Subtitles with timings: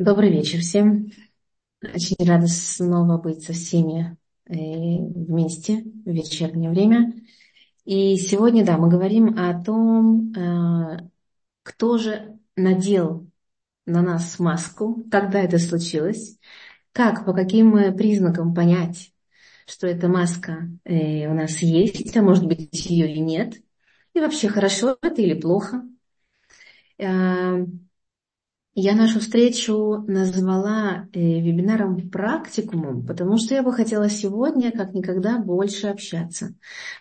[0.00, 1.12] Добрый вечер всем.
[1.82, 7.12] Очень рада снова быть со всеми э, вместе в вечернее время.
[7.84, 11.10] И сегодня, да, мы говорим о том, э,
[11.62, 13.28] кто же надел
[13.84, 16.38] на нас маску, когда это случилось,
[16.92, 19.12] как, по каким признакам понять,
[19.66, 23.56] что эта маска э, у нас есть, а может быть ее и нет,
[24.14, 25.82] и вообще хорошо это или плохо.
[28.74, 35.38] Я нашу встречу назвала э, вебинаром практикумом, потому что я бы хотела сегодня как никогда
[35.38, 36.54] больше общаться.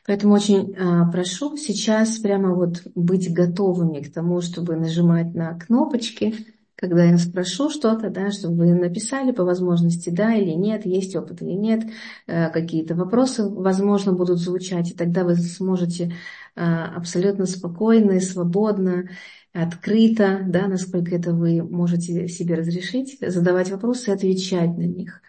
[0.08, 6.34] Поэтому очень э, прошу сейчас прямо вот быть готовыми к тому, чтобы нажимать на кнопочки,
[6.76, 11.44] когда я спрошу что-то, да, чтобы вы написали по возможности да или нет, есть опыт
[11.44, 11.84] или нет,
[12.26, 16.16] э, какие-то вопросы, возможно, будут звучать, и тогда вы сможете
[16.56, 19.10] э, абсолютно спокойно и свободно
[19.54, 25.22] открыто, да, насколько это вы можете себе разрешить, задавать вопросы и отвечать на них.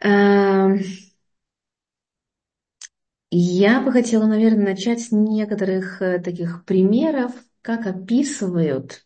[0.00, 0.78] Эм,
[3.30, 7.32] я бы хотела, наверное, начать с некоторых э, таких примеров,
[7.62, 9.04] как описывают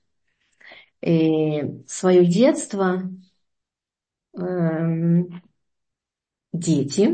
[1.01, 3.03] э, свое детство
[4.39, 5.29] эм,
[6.53, 7.05] дети,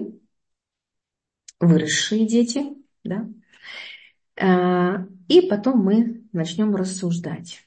[1.61, 2.62] выросшие дети,
[3.03, 3.27] да,
[4.37, 7.67] э, и потом мы начнем рассуждать.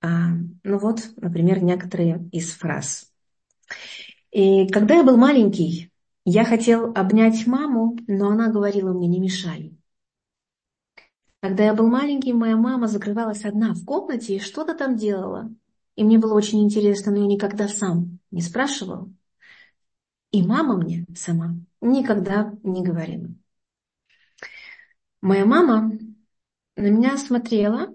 [0.00, 0.28] А,
[0.62, 3.12] ну вот, например, некоторые из фраз.
[4.30, 5.90] И когда я был маленький,
[6.24, 9.76] я хотел обнять маму, но она говорила мне, не мешай.
[11.40, 15.50] Когда я был маленький, моя мама закрывалась одна в комнате и что-то там делала.
[15.94, 19.10] И мне было очень интересно, но я никогда сам не спрашивал.
[20.32, 23.28] И мама мне сама никогда не говорила.
[25.26, 25.90] Моя мама
[26.76, 27.92] на меня смотрела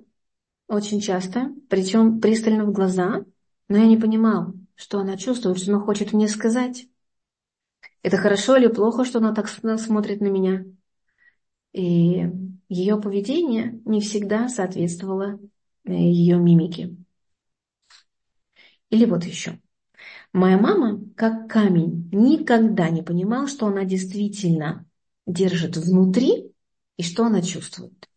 [0.67, 3.23] очень часто, причем пристально в глаза,
[3.69, 6.88] но я не понимал, что она чувствует, что она хочет мне сказать.
[8.03, 10.66] Это хорошо или плохо, что она так смотрит на меня?
[11.72, 12.29] И
[12.67, 15.39] ее поведение не всегда соответствовало
[15.85, 16.97] э, ее мимике.
[18.89, 19.57] Или вот еще.
[20.33, 24.85] Моя мама, как камень, никогда не понимала, что она действительно
[25.25, 26.50] держит внутри
[26.97, 28.09] и что она чувствует.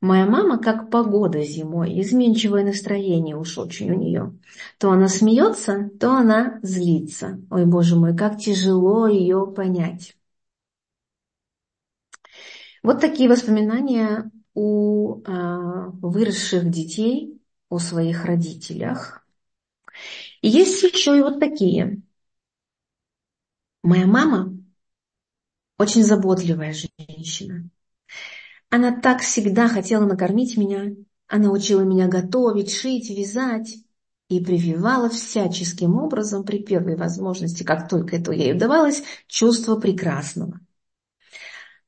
[0.00, 4.38] Моя мама как погода зимой, изменчивое настроение уж очень у нее.
[4.78, 7.40] То она смеется, то она злится.
[7.50, 10.16] Ой, боже мой, как тяжело ее понять.
[12.82, 17.38] Вот такие воспоминания у э, выросших детей,
[17.72, 19.26] о своих родителях.
[20.42, 22.02] И есть еще и вот такие.
[23.82, 24.54] Моя мама
[25.78, 27.70] очень заботливая женщина.
[28.72, 30.96] Она так всегда хотела накормить меня.
[31.28, 33.76] Она учила меня готовить, шить, вязать
[34.28, 40.58] и прививала всяческим образом при первой возможности, как только это ей удавалось, чувство прекрасного.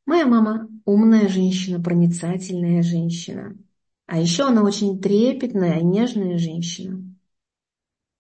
[0.05, 3.57] Моя мама умная женщина, проницательная женщина.
[4.05, 7.03] А еще она очень трепетная, нежная женщина.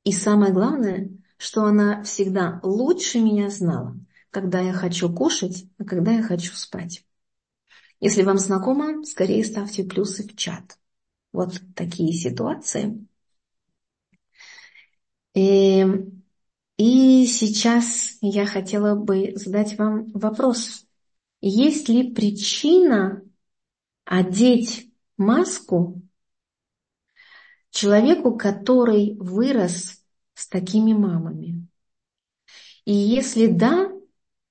[0.04, 3.94] И самое главное, что она всегда лучше меня знала,
[4.30, 7.03] когда я хочу кушать, а когда я хочу спать.
[8.00, 10.78] Если вам знакомо, скорее ставьте плюсы в чат.
[11.32, 13.06] Вот такие ситуации.
[15.34, 16.22] И, эм,
[16.76, 20.86] и сейчас я хотела бы задать вам вопрос.
[21.40, 23.22] Есть ли причина
[24.04, 26.02] одеть маску
[27.70, 30.02] человеку, который вырос
[30.34, 31.66] с такими мамами?
[32.84, 33.90] И если да,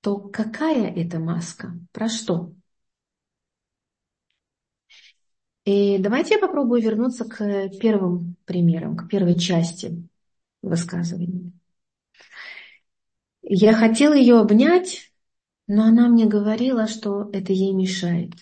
[0.01, 1.77] то какая это маска?
[1.91, 2.53] Про что?
[5.65, 10.07] И давайте я попробую вернуться к первым примерам, к первой части
[10.61, 11.51] высказывания.
[13.41, 15.11] Я хотела ее обнять,
[15.67, 18.33] но она мне говорила, что это ей мешает.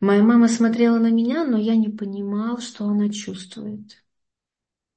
[0.00, 4.04] Моя мама смотрела на меня, но я не понимал, что она чувствует.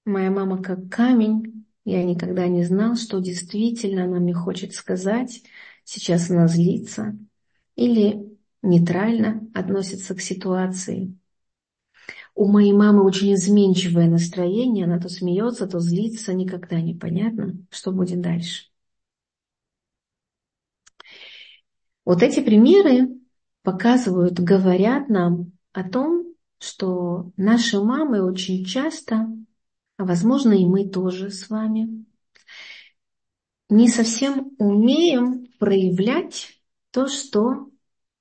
[0.05, 5.43] Моя мама как камень, я никогда не знал, что действительно она мне хочет сказать.
[5.83, 7.17] Сейчас она злится.
[7.75, 11.17] Или нейтрально относится к ситуации.
[12.33, 17.91] У моей мамы очень изменчивое настроение, она то смеется, то злится, никогда не понятно, что
[17.91, 18.65] будет дальше.
[22.05, 23.09] Вот эти примеры
[23.63, 29.27] показывают, говорят нам о том, что наши мамы очень часто,
[29.97, 32.05] а возможно и мы тоже с вами,
[33.69, 36.61] не совсем умеем проявлять
[36.91, 37.69] то, что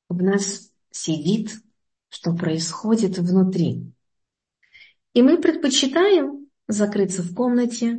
[0.08, 1.52] в нас сидит,
[2.08, 3.92] что происходит внутри.
[5.12, 7.98] И мы предпочитаем закрыться в комнате,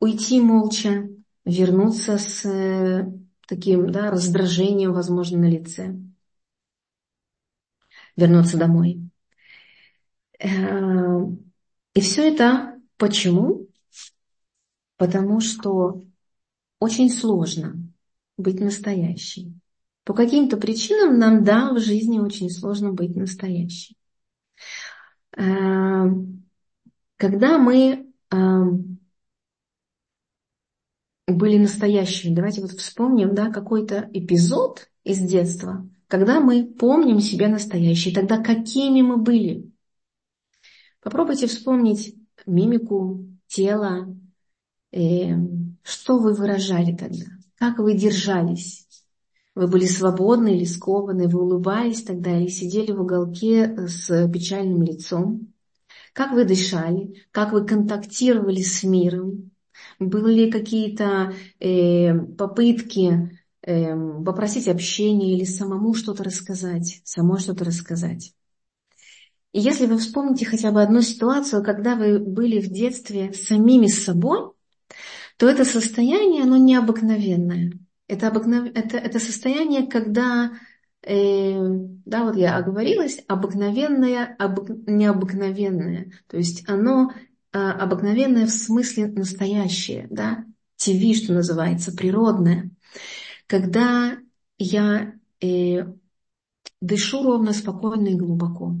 [0.00, 1.08] уйти молча,
[1.44, 3.06] вернуться с э,
[3.46, 5.96] таким да, раздражением, возможно, на лице,
[8.16, 9.08] вернуться домой.
[10.40, 11.20] Э,
[11.94, 13.68] и все это почему?
[14.96, 16.02] Потому что
[16.80, 17.76] очень сложно
[18.36, 19.54] быть настоящей.
[20.04, 23.96] По каким-то причинам нам, да, в жизни очень сложно быть настоящей.
[25.36, 26.06] Э,
[27.16, 28.12] когда мы
[31.26, 32.34] были настоящими.
[32.34, 39.02] Давайте вот вспомним да, какой-то эпизод из детства, когда мы помним себя настоящие, тогда какими
[39.02, 39.70] мы были.
[41.00, 42.14] Попробуйте вспомнить
[42.46, 44.16] мимику, тело,
[44.92, 45.34] э,
[45.82, 47.26] что вы выражали тогда,
[47.56, 48.86] как вы держались.
[49.54, 55.52] Вы были свободны или скованы, вы улыбались тогда или сидели в уголке с печальным лицом.
[56.14, 59.50] Как вы дышали, как вы контактировали с миром,
[59.98, 68.34] были ли какие-то э, попытки э, попросить общения или самому что-то рассказать, самой что-то рассказать?
[69.52, 74.52] И если вы вспомните хотя бы одну ситуацию, когда вы были в детстве самими собой,
[75.36, 77.72] то это состояние, оно необыкновенное.
[78.08, 78.68] Это, обыкнов...
[78.74, 80.52] это, это состояние, когда,
[81.02, 81.58] э,
[82.04, 84.68] да, вот я оговорилась, обыкновенное, обык...
[84.86, 86.12] необыкновенное.
[86.26, 87.12] То есть оно
[87.52, 90.44] а, обыкновенное в смысле настоящее, да,
[90.76, 92.70] ТВ, что называется, природное.
[93.46, 94.18] Когда
[94.58, 95.84] я э,
[96.80, 98.74] дышу ровно, спокойно и глубоко.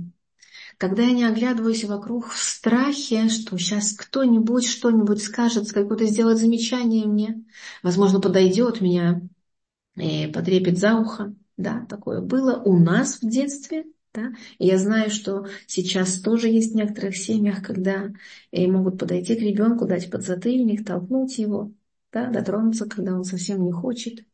[0.82, 7.06] Когда я не оглядываюсь вокруг в страхе, что сейчас кто-нибудь что-нибудь скажет, какое-то сделает замечание
[7.06, 7.44] мне,
[7.84, 9.22] возможно, подойдет меня
[9.94, 11.36] и потрепет за ухо.
[11.56, 14.32] Да, такое было у нас в детстве, да?
[14.58, 18.10] И я знаю, что сейчас тоже есть в некоторых семьях, когда
[18.50, 21.70] и могут подойти к ребенку, дать подзатыльник, толкнуть его,
[22.12, 24.24] да, дотронуться, когда он совсем не хочет.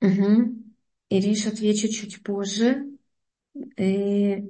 [0.00, 0.65] Угу.
[1.08, 2.84] Ириш, отвечу чуть позже.
[3.76, 4.48] И э,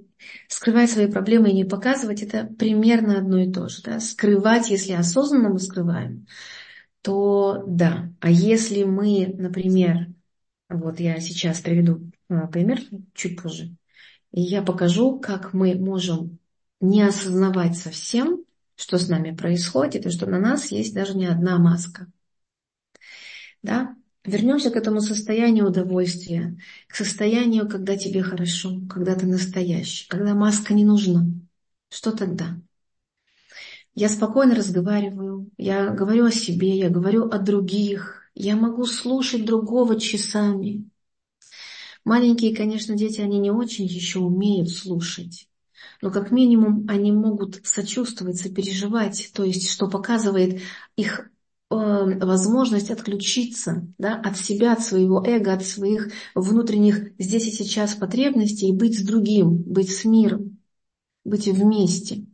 [0.49, 3.83] скрывать свои проблемы и не показывать, это примерно одно и то же.
[3.83, 4.01] Да?
[4.01, 6.27] Скрывать, если осознанно мы скрываем,
[7.03, 8.11] то да.
[8.21, 10.09] А если мы, например,
[10.69, 12.81] вот я сейчас приведу а, пример
[13.15, 13.77] чуть позже,
[14.33, 16.39] и я покажу, как мы можем
[16.81, 18.45] не осознавать совсем,
[18.75, 22.09] что с нами происходит, и что на нас есть даже не одна маска.
[23.63, 23.97] Да?
[24.27, 26.59] Вернемся к этому состоянию удовольствия,
[26.89, 31.27] к состоянию, когда тебе хорошо, когда ты настоящий, когда маска не нужна.
[31.89, 32.59] Что тогда?
[33.95, 39.99] Я спокойно разговариваю, я говорю о себе, я говорю о других, я могу слушать другого
[39.99, 40.91] часами.
[42.05, 45.49] Маленькие, конечно, дети, они не очень еще умеют слушать.
[46.03, 50.61] Но как минимум они могут сочувствовать, сопереживать, то есть что показывает
[50.97, 51.31] их
[51.69, 58.69] возможность отключиться да, от себя, от своего эго, от своих внутренних здесь и сейчас потребностей
[58.69, 60.59] и быть с другим, быть с миром,
[61.25, 62.27] быть вместе.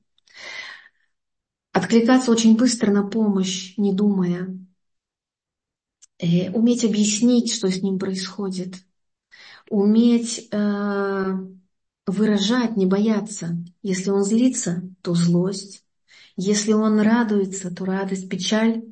[1.73, 4.59] Откликаться очень быстро на помощь, не думая.
[6.19, 8.75] Э, уметь объяснить, что с ним происходит.
[9.71, 11.35] Уметь э,
[12.07, 13.57] выражать, не бояться.
[13.83, 15.87] Если он злится, то злость.
[16.37, 18.83] Если он радуется, то радость, печаль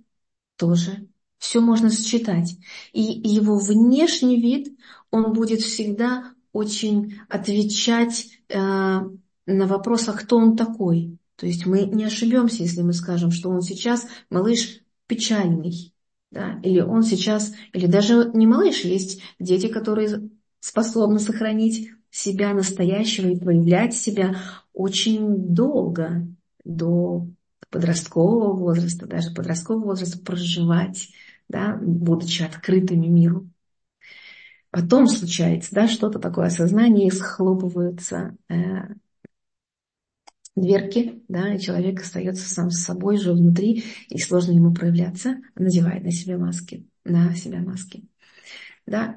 [0.60, 1.08] тоже.
[1.38, 2.58] Все можно сочетать.
[2.92, 4.76] И его внешний вид,
[5.10, 11.16] он будет всегда очень отвечать э, на вопрос, а кто он такой.
[11.36, 15.94] То есть мы не ошибемся, если мы скажем, что он сейчас малыш печальный.
[16.30, 16.60] Да?
[16.62, 20.28] Или он сейчас, или даже не малыш, есть дети, которые
[20.60, 24.36] способны сохранить себя настоящего и проявлять себя
[24.74, 26.26] очень долго,
[26.64, 27.26] до
[27.70, 31.08] подросткового возраста, даже подросткового возраста проживать,
[31.48, 33.48] да, будучи открытыми миру.
[34.70, 38.54] Потом случается да, что-то такое осознание, и схлопываются э,
[40.54, 46.04] дверки, да, и человек остается сам с собой же внутри, и сложно ему проявляться, надевает
[46.04, 48.04] на себя маски, на себя маски.
[48.86, 49.16] Да.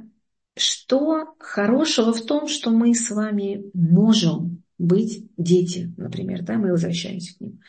[0.56, 7.36] Что хорошего в том, что мы с вами можем быть дети, например, да, мы возвращаемся
[7.36, 7.60] к ним,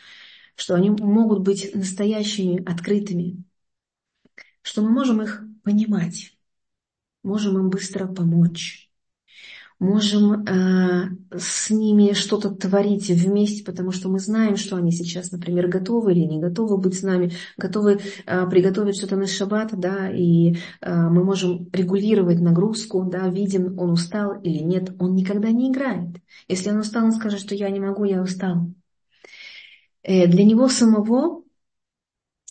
[0.56, 3.42] что они могут быть настоящими, открытыми,
[4.62, 6.36] что мы можем их понимать,
[7.22, 8.90] можем им быстро помочь,
[9.78, 15.68] можем э, с ними что-то творить вместе, потому что мы знаем, что они сейчас, например,
[15.68, 20.56] готовы или не готовы быть с нами, готовы э, приготовить что-то на шаббат, да, и
[20.80, 26.16] э, мы можем регулировать нагрузку, да, видим, он устал или нет, он никогда не играет.
[26.48, 28.68] Если он устал, он скажет, что я не могу, я устал.
[30.04, 31.42] Э, для него самого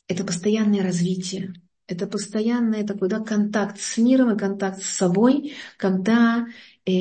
[0.07, 1.53] это постоянное развитие.
[1.87, 6.47] Это постоянный такой да, контакт с миром и контакт с собой, когда
[6.85, 6.91] э,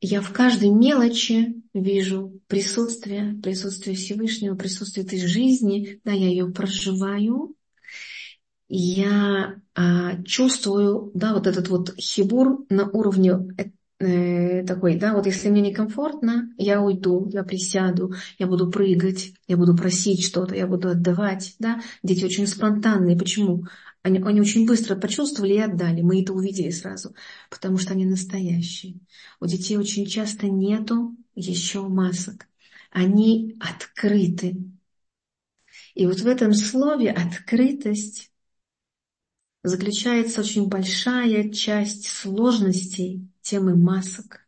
[0.00, 7.54] я в каждой мелочи вижу присутствие, присутствие Всевышнего, присутствие этой жизни, да, я ее проживаю,
[8.68, 13.38] я а, чувствую, да, вот этот вот хибур на уровне
[13.98, 19.56] э, такой, да, вот если мне некомфортно, я уйду, я присяду, я буду прыгать, я
[19.56, 21.82] буду просить что-то, я буду отдавать, да.
[22.02, 23.16] Дети очень спонтанные.
[23.16, 23.66] Почему?
[24.02, 26.02] Они, они очень быстро почувствовали и отдали.
[26.02, 27.14] Мы это увидели сразу,
[27.50, 29.00] потому что они настоящие.
[29.40, 32.46] У детей очень часто нету еще масок.
[32.90, 34.56] Они открыты.
[35.94, 38.30] И вот в этом слове открытость
[39.64, 44.40] заключается очень большая часть сложностей темы масок.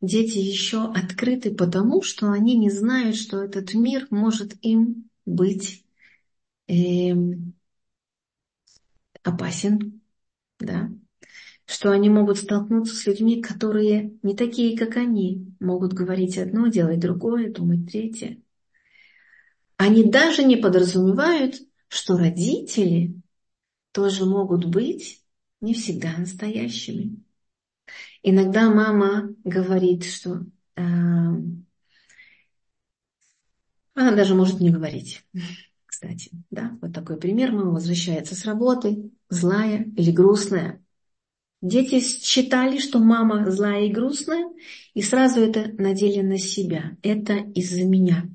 [0.00, 5.84] Дети еще открыты потому, что они не знают, что этот мир может им быть
[6.68, 7.14] э,
[9.22, 10.00] опасен,
[10.60, 10.90] да?
[11.64, 17.00] что они могут столкнуться с людьми, которые не такие, как они, могут говорить одно, делать
[17.00, 18.40] другое, думать третье.
[19.76, 21.56] Они даже не подразумевают,
[21.88, 23.20] что родители
[23.92, 25.22] тоже могут быть
[25.60, 27.22] не всегда настоящими.
[28.22, 30.42] Иногда мама говорит, что
[30.76, 31.42] э, она
[34.14, 35.24] даже может не говорить.
[35.86, 37.52] Кстати, да, вот такой пример.
[37.52, 40.82] Мама возвращается с работы, злая или грустная.
[41.60, 44.48] Дети считали, что мама злая и грустная,
[44.94, 46.96] и сразу это надели на себя.
[47.02, 48.28] Это из-за меня.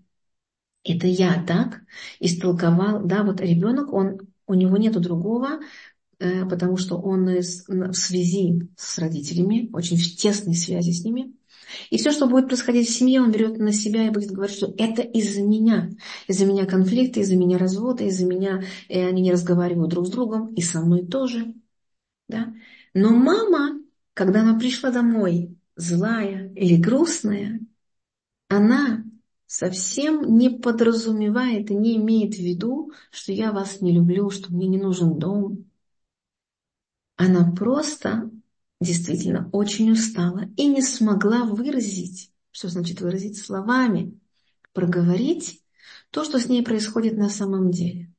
[0.84, 1.82] Это я так
[2.20, 3.04] истолковал.
[3.06, 5.60] Да, вот ребенок, он, у него нету другого
[6.50, 11.34] потому что он в связи с родителями, очень в тесной связи с ними.
[11.90, 14.74] И все, что будет происходить в семье, он берет на себя и будет говорить, что
[14.78, 15.90] это из-за меня.
[16.28, 20.12] Из-за меня конфликты, из-за меня разводы, из-за меня и э, они не разговаривают друг с
[20.12, 21.54] другом, и со мной тоже.
[22.28, 22.54] Да?
[22.94, 23.80] Но мама,
[24.14, 27.60] когда она пришла домой злая или грустная,
[28.48, 29.04] она
[29.48, 34.68] совсем не подразумевает и не имеет в виду, что я вас не люблю, что мне
[34.68, 35.66] не нужен дом,
[37.16, 38.30] она просто
[38.82, 44.20] действительно очень устала и не смогла выразить, что значит выразить словами,
[44.74, 45.62] проговорить
[46.10, 48.12] то, что с ней происходит на самом деле.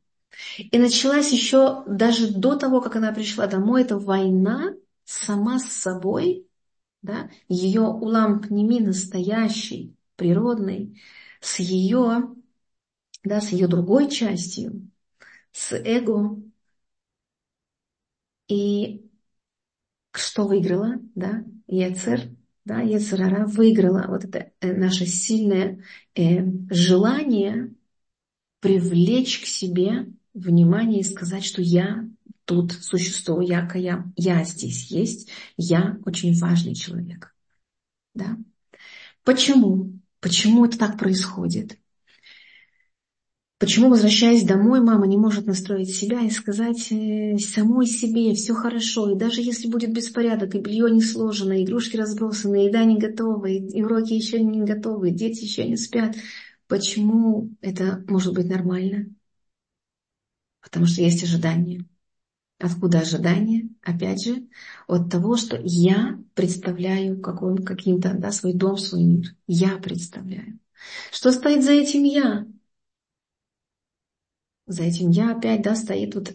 [0.59, 4.75] И началась еще даже до того, как она пришла домой, эта война
[5.05, 6.49] сама с собой,
[7.03, 11.01] да, ее улам пнеми настоящий, природный,
[11.41, 12.35] с ее,
[13.23, 14.91] да, с ее другой частью,
[15.53, 16.41] с эго,
[18.49, 19.11] и
[20.13, 22.21] что выиграла, да, Ецер,
[22.65, 25.83] да, Ецерара выиграла вот это э, наше сильное
[26.15, 27.75] э, желание
[28.61, 32.09] привлечь к себе внимание и сказать, что я
[32.45, 37.35] тут существую, я, я, я здесь есть, я очень важный человек.
[38.15, 38.39] Да?
[39.25, 39.99] Почему?
[40.21, 41.79] Почему это так происходит?
[43.65, 49.11] Почему, возвращаясь домой, мама не может настроить себя и сказать э, самой себе все хорошо,
[49.11, 52.99] и даже если будет беспорядок, и белье не сложено, и игрушки разбросаны, и еда не
[52.99, 56.15] готова, и уроки еще не готовы, дети еще не спят.
[56.69, 59.07] Почему это может быть нормально?
[60.61, 61.87] Потому что есть ожидания.
[62.59, 63.71] Откуда ожидания?
[63.81, 64.47] Опять же,
[64.87, 69.35] от того, что я представляю каким-то да, свой дом, свой мир.
[69.47, 70.59] Я представляю.
[71.11, 72.47] Что стоит за этим я?
[74.67, 76.33] За этим я опять, да, стоит вот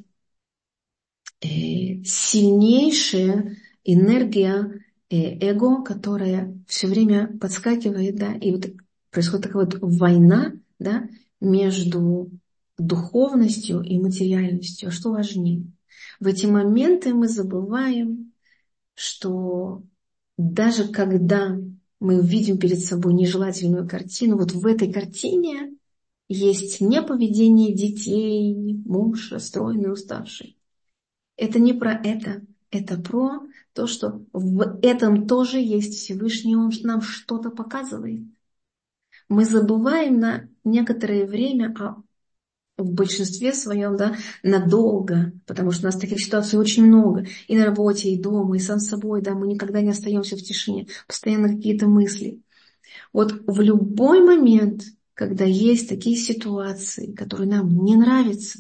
[1.42, 8.68] э, сильнейшая энергия э, эго, которая все время подскакивает, да, и вот
[9.10, 11.08] происходит такая вот война, да,
[11.40, 12.30] между
[12.78, 14.92] духовностью и материальностью.
[14.92, 15.66] Что важнее?
[16.20, 18.34] В эти моменты мы забываем,
[18.94, 19.84] что
[20.38, 21.58] даже когда
[22.00, 25.76] мы видим перед собой нежелательную картину, вот в этой картине
[26.30, 28.56] есть не поведение детей,
[28.86, 30.58] муж расстроенный, уставший.
[31.36, 32.42] Это не про это.
[32.72, 33.42] Это про
[33.74, 38.22] то, что в этом тоже есть Всевышний, Он нам что-то показывает.
[39.28, 42.04] Мы забываем на некоторое время о
[42.80, 47.66] в большинстве своем, да, надолго, потому что у нас таких ситуаций очень много, и на
[47.66, 51.88] работе, и дома, и сам собой, да, мы никогда не остаемся в тишине, постоянно какие-то
[51.88, 52.42] мысли.
[53.14, 54.84] Вот в любой момент,
[55.20, 58.60] когда есть такие ситуации, которые нам не нравятся,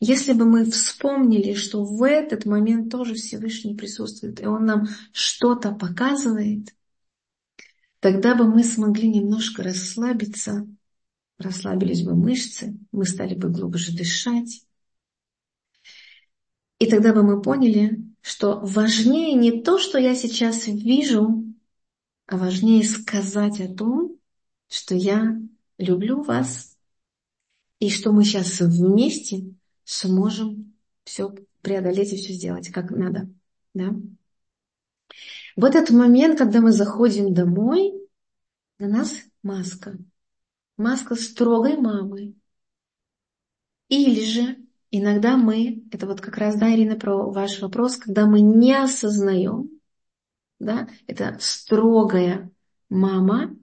[0.00, 5.70] если бы мы вспомнили, что в этот момент тоже Всевышний присутствует, и Он нам что-то
[5.70, 6.74] показывает,
[8.00, 10.66] тогда бы мы смогли немножко расслабиться,
[11.38, 14.66] расслабились бы мышцы, мы стали бы глубже дышать.
[16.80, 21.44] И тогда бы мы поняли, что важнее не то, что я сейчас вижу,
[22.26, 24.18] а важнее сказать о том,
[24.68, 25.40] что я
[25.78, 26.76] люблю вас,
[27.78, 29.54] и что мы сейчас вместе
[29.84, 33.28] сможем все преодолеть и все сделать, как надо.
[33.74, 33.94] Да?
[35.56, 37.92] В этот момент, когда мы заходим домой,
[38.78, 39.98] на нас маска.
[40.76, 42.34] Маска строгой мамы.
[43.88, 44.56] Или же
[44.90, 49.70] иногда мы, это вот как раз, да, Ирина, про ваш вопрос, когда мы не осознаем,
[50.58, 52.50] да, это строгая
[52.88, 53.56] мама,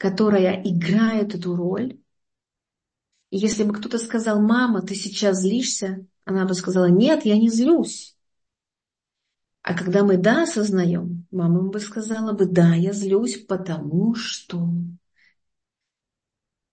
[0.00, 1.98] которая играет эту роль,
[3.28, 7.50] и если бы кто-то сказал, мама, ты сейчас злишься, она бы сказала, нет, я не
[7.50, 8.16] злюсь.
[9.60, 14.70] А когда мы да осознаем, мама бы сказала бы, да, я злюсь, потому что...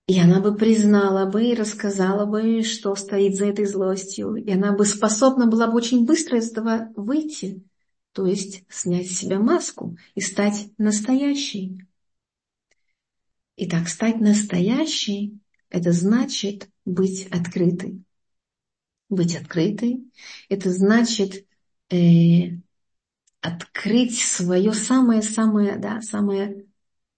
[0.07, 4.36] И она бы признала бы и рассказала бы, что стоит за этой злостью.
[4.36, 7.62] И она бы способна была бы очень быстро из этого выйти.
[8.13, 11.87] То есть снять с себя маску и стать настоящей.
[13.60, 15.40] Итак, стать настоящей
[15.72, 18.04] это значит быть открытой.
[19.10, 20.04] Быть открытой–
[20.50, 21.48] это значит
[21.90, 22.52] э,
[23.42, 26.68] открыть свое самое-самое, да, самое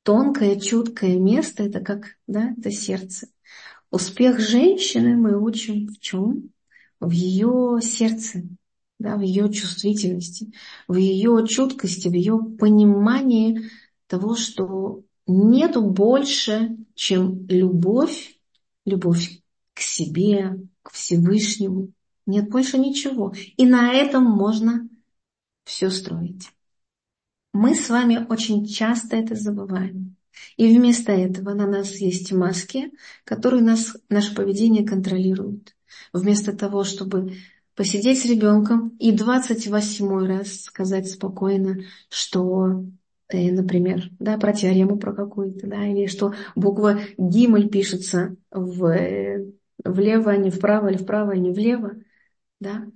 [0.04, 3.28] тонкое, чуткое место, это как, да, это сердце.
[3.92, 6.52] Успех женщины мы учим в чем?
[7.02, 8.44] В ее сердце,
[8.98, 10.54] да, в ее чувствительности,
[10.88, 13.70] в ее чуткости, в ее понимании
[14.08, 18.40] того, что нету больше, чем любовь
[18.90, 19.42] любовь
[19.74, 21.92] к себе, к Всевышнему.
[22.26, 23.34] Нет больше ничего.
[23.58, 24.88] И на этом можно
[25.64, 26.50] все строить.
[27.54, 30.16] Мы с вами очень часто это забываем.
[30.58, 32.92] И вместо этого на нас есть маски,
[33.24, 35.76] которые нас, наше поведение контролируют.
[36.14, 37.36] Вместо того, чтобы
[37.76, 42.86] посидеть с ребенком и 28 раз сказать спокойно, что
[43.32, 49.46] например, да, про теорему про какую-то, да, или что буква Гимель пишется в, э,
[49.84, 51.94] влево, а не вправо, или вправо, а не влево,
[52.60, 52.88] да,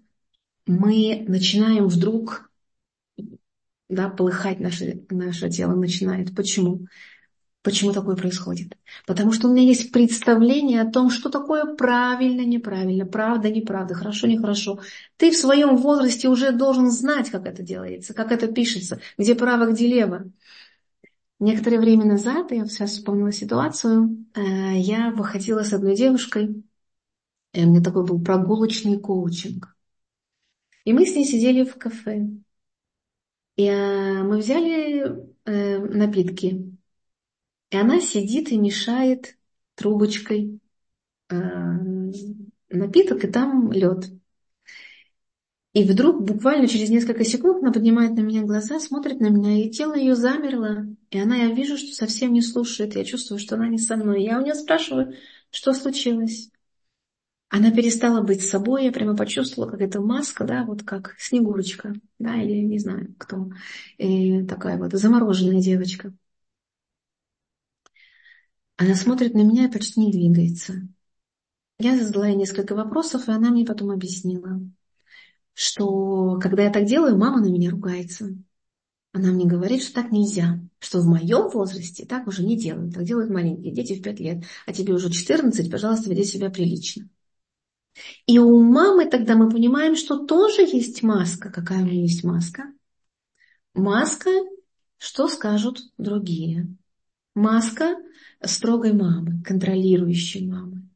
[0.67, 2.49] мы начинаем вдруг
[3.89, 6.35] да, полыхать наше, наше тело начинает.
[6.35, 6.87] Почему?
[7.63, 8.78] Почему такое происходит?
[9.08, 14.28] Потому что у меня есть представление о том, что такое правильно, неправильно, правда, неправда, хорошо,
[14.28, 14.82] нехорошо.
[15.15, 19.71] Ты в своем возрасте уже должен знать, как это делается, как это пишется, где право,
[19.71, 20.30] где лево.
[21.39, 24.41] Некоторое время назад, я сейчас вспомнила ситуацию, э,
[24.78, 26.63] я выходила с одной девушкой,
[27.54, 29.73] и у меня такой был прогулочный коучинг.
[30.84, 32.28] И мы с ней сидели в кафе.
[33.56, 36.72] И э, мы взяли э, напитки
[37.73, 39.36] и она сидит и мешает
[39.73, 40.59] трубочкой
[41.29, 41.36] э,
[42.69, 44.12] напиток, и там лед.
[45.73, 49.71] И вдруг, буквально через несколько секунд, она поднимает на меня глаза, смотрит на меня, и
[49.71, 50.86] тело ее замерло.
[51.09, 52.95] И она, я вижу, что совсем не слушает.
[52.95, 54.23] Я чувствую, что она не со мной.
[54.23, 55.15] Я у нее спрашиваю,
[55.49, 56.51] что случилось.
[57.49, 62.36] Она перестала быть собой, я прямо почувствовала, как эта маска, да, вот как Снегурочка, да,
[62.36, 63.49] или не знаю кто,
[63.97, 66.13] и такая вот замороженная девочка.
[68.77, 70.88] Она смотрит на меня и почти не двигается.
[71.79, 74.62] Я задала ей несколько вопросов, и она мне потом объяснила,
[75.53, 78.36] что когда я так делаю, мама на меня ругается.
[79.12, 83.03] Она мне говорит, что так нельзя, что в моем возрасте так уже не делают, так
[83.03, 87.07] делают маленькие дети в 5 лет, а тебе уже 14, пожалуйста, веди себя прилично.
[88.25, 91.51] И у мамы тогда мы понимаем, что тоже есть маска.
[91.51, 92.73] Какая у нее есть маска?
[93.75, 94.31] Маска,
[94.97, 96.75] что скажут другие.
[97.35, 97.95] Маска
[98.41, 100.87] строгой мамы, контролирующей мамы,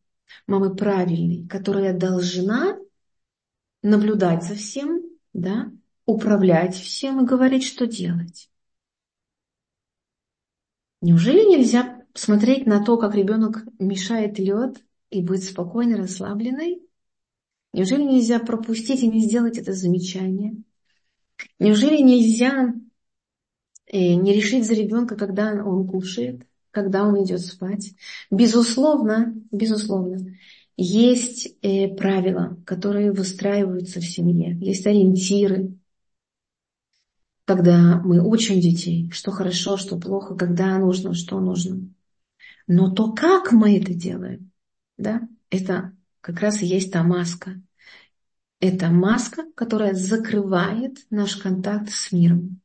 [0.45, 2.78] мамы правильной, которая должна
[3.82, 5.02] наблюдать за всем,
[5.34, 5.71] да,
[6.06, 8.50] управлять всем и говорить, что делать.
[11.02, 16.82] Неужели нельзя смотреть на то, как ребенок мешает лед и быть спокойной, расслабленной?
[17.73, 20.56] Неужели нельзя пропустить и не сделать это замечание?
[21.60, 22.73] Неужели нельзя
[23.88, 26.47] э, не решить за ребенка, когда он кушает?
[26.78, 27.95] когда он идет спать.
[28.30, 30.38] Безусловно, безусловно,
[30.76, 35.76] есть э, правила, которые выстраиваются в семье, есть ориентиры,
[37.45, 41.89] когда мы учим детей, что хорошо, что плохо, когда нужно, что нужно.
[42.67, 44.52] Но то, как мы это делаем,
[44.97, 47.60] да, это как раз и есть та маска.
[48.60, 52.62] Это маска, которая закрывает наш контакт с миром.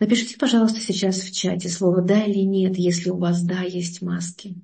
[0.00, 4.54] Напишите, пожалуйста, сейчас в чате слово «да» или «нет», если у вас «да» есть маски.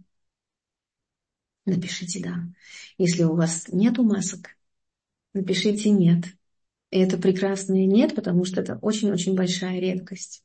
[1.67, 2.47] Напишите «да».
[2.99, 4.57] Если у вас нету масок,
[5.33, 6.27] напишите «нет».
[6.93, 10.45] И это прекрасное «нет», потому что это очень-очень большая редкость.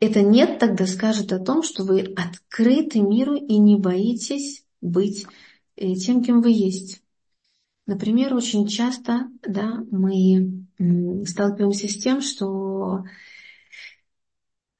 [0.00, 5.24] Это «нет» тогда скажет о том, что вы открыты миру и не боитесь быть
[5.76, 7.00] э, тем, кем вы есть.
[7.86, 10.66] Например, очень часто да, мы
[11.24, 13.04] сталкиваемся с тем, что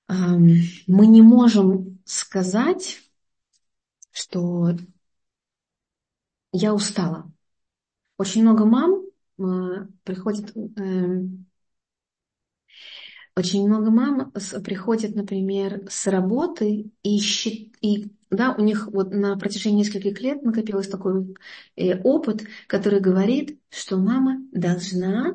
[0.09, 3.01] мы не можем сказать,
[4.13, 4.77] что
[6.53, 7.31] я устала.
[8.19, 9.07] Очень много мам
[9.39, 11.47] Э, приходит эм,
[13.37, 14.33] очень много мам
[14.65, 17.21] приходят, например, с работы и,
[17.83, 21.35] и да, у них вот на протяжении нескольких лет накопилось такой
[21.77, 25.35] э, опыт, который говорит, что мама должна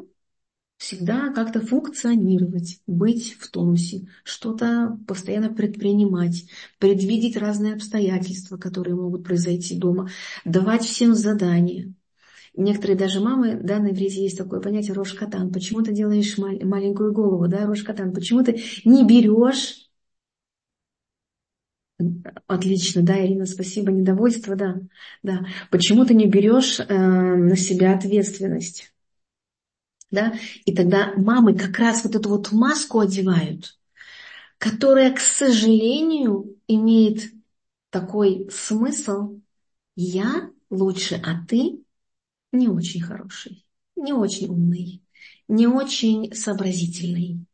[0.81, 6.45] всегда как-то функционировать, быть в тонусе, что-то постоянно предпринимать,
[6.79, 10.09] предвидеть разные обстоятельства, которые могут произойти дома,
[10.43, 11.93] давать всем задания.
[12.55, 15.53] Некоторые даже мамы, да, на иврите есть такое понятие рожкатан.
[15.53, 18.11] Почему ты делаешь маленькую голову, да, рожкатан?
[18.11, 19.87] Почему ты не берешь
[22.47, 24.77] Отлично, да, Ирина, спасибо, недовольство, да,
[25.21, 25.45] да.
[25.69, 28.90] Почему ты не берешь э, на себя ответственность?
[30.11, 30.33] Да?
[30.65, 33.79] И тогда мамы как раз вот эту вот маску одевают,
[34.57, 37.31] которая, к сожалению, имеет
[37.89, 39.39] такой смысл.
[39.95, 41.81] Я лучше, а ты
[42.51, 45.01] не очень хороший, не очень умный,
[45.47, 47.45] не очень сообразительный.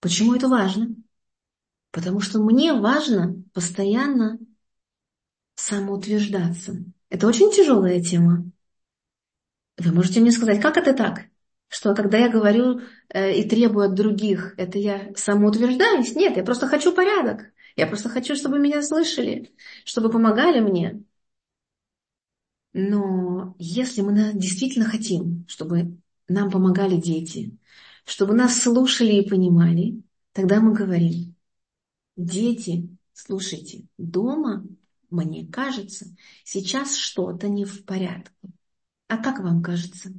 [0.00, 0.94] Почему это важно?
[1.90, 4.38] Потому что мне важно постоянно
[5.56, 6.84] самоутверждаться.
[7.10, 8.50] Это очень тяжелая тема.
[9.76, 11.26] Вы можете мне сказать, как это так?
[11.72, 16.14] Что когда я говорю э, и требую от других, это я самоутверждаюсь?
[16.14, 17.46] Нет, я просто хочу порядок.
[17.76, 19.50] Я просто хочу, чтобы меня слышали,
[19.86, 21.02] чтобы помогали мне.
[22.74, 25.96] Но если мы действительно хотим, чтобы
[26.28, 27.56] нам помогали дети,
[28.04, 31.34] чтобы нас слушали и понимали, тогда мы говорим,
[32.18, 34.66] дети, слушайте, дома,
[35.08, 36.04] мне кажется,
[36.44, 38.30] сейчас что-то не в порядке.
[39.08, 40.12] А как вам кажется?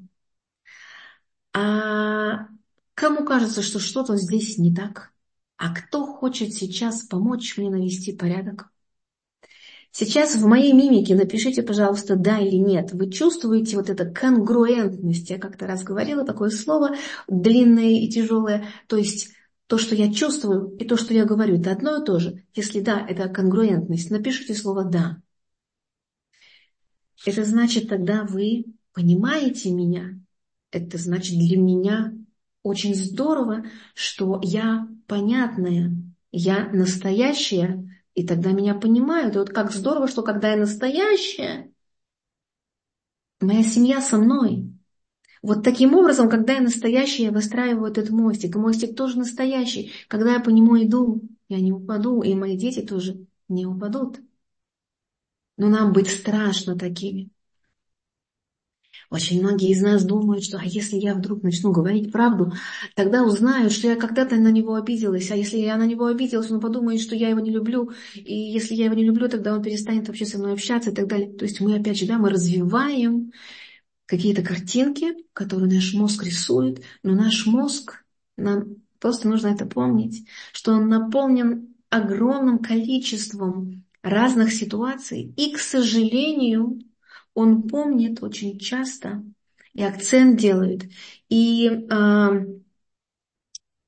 [1.54, 2.48] А
[2.96, 5.12] кому кажется, что что-то здесь не так?
[5.58, 8.70] А кто хочет сейчас помочь мне навести порядок?
[9.92, 12.92] Сейчас в моей мимике напишите, пожалуйста, да или нет.
[12.94, 15.30] Вы чувствуете вот это конгруентность.
[15.30, 16.96] Я как-то раз говорила такое слово,
[17.28, 18.66] длинное и тяжелое.
[18.88, 19.30] То есть
[19.68, 22.44] то, что я чувствую, и то, что я говорю, это одно и то же.
[22.56, 25.22] Если да, это конгруентность, напишите слово «да».
[27.26, 30.20] Это значит, тогда вы понимаете меня.
[30.74, 32.14] Это значит для меня
[32.64, 35.96] очень здорово, что я понятная,
[36.32, 39.36] я настоящая, и тогда меня понимают.
[39.36, 41.72] И вот как здорово, что когда я настоящая,
[43.40, 44.74] моя семья со мной.
[45.44, 48.56] Вот таким образом, когда я настоящая, я выстраиваю этот мостик.
[48.56, 49.92] И мостик тоже настоящий.
[50.08, 54.20] Когда я по нему иду, я не упаду, и мои дети тоже не упадут.
[55.58, 57.30] Но нам быть страшно такими.
[59.10, 62.54] Очень многие из нас думают, что а если я вдруг начну говорить правду,
[62.96, 65.30] тогда узнают, что я когда-то на него обиделась.
[65.32, 67.92] А если я на него обиделась, он подумает, что я его не люблю.
[68.16, 71.08] И если я его не люблю, тогда он перестанет вообще со мной общаться и так
[71.08, 71.32] далее.
[71.34, 73.32] То есть мы опять же, да, мы развиваем
[74.06, 78.04] какие-то картинки, которые наш мозг рисует, но наш мозг,
[78.38, 85.34] нам просто нужно это помнить, что он наполнен огромным количеством разных ситуаций.
[85.38, 86.80] И, к сожалению,
[87.34, 89.24] он помнит очень часто
[89.74, 90.84] и акцент делает,
[91.30, 92.30] и э,